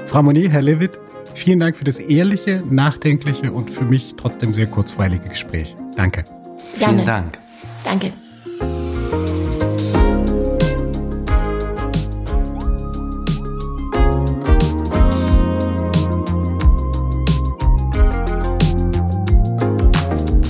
[0.06, 0.99] Frau Monier, Herr Lewitt,
[1.34, 5.76] vielen Dank für das ehrliche, nachdenkliche und für mich trotzdem sehr kurzweilige Gespräch.
[5.95, 6.23] Danke.
[6.77, 6.93] Gerne.
[6.93, 7.39] Vielen Dank.
[7.84, 8.14] Danke.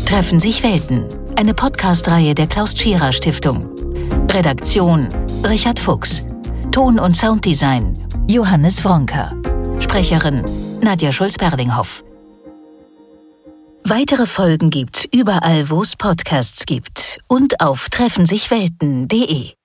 [0.06, 1.06] Treffen sich Welten.
[1.38, 3.69] Eine Podcast-Reihe der Klaus Tschira Stiftung.
[4.30, 5.07] Redaktion
[5.43, 6.23] Richard Fuchs.
[6.72, 9.34] Ton- und Sounddesign Johannes Wronker.
[9.80, 10.43] Sprecherin
[10.81, 12.03] Nadja Schulz-Berlinghoff.
[13.84, 19.60] Weitere Folgen gibt's überall, wo es Podcasts gibt und auf treffensichwelten.de.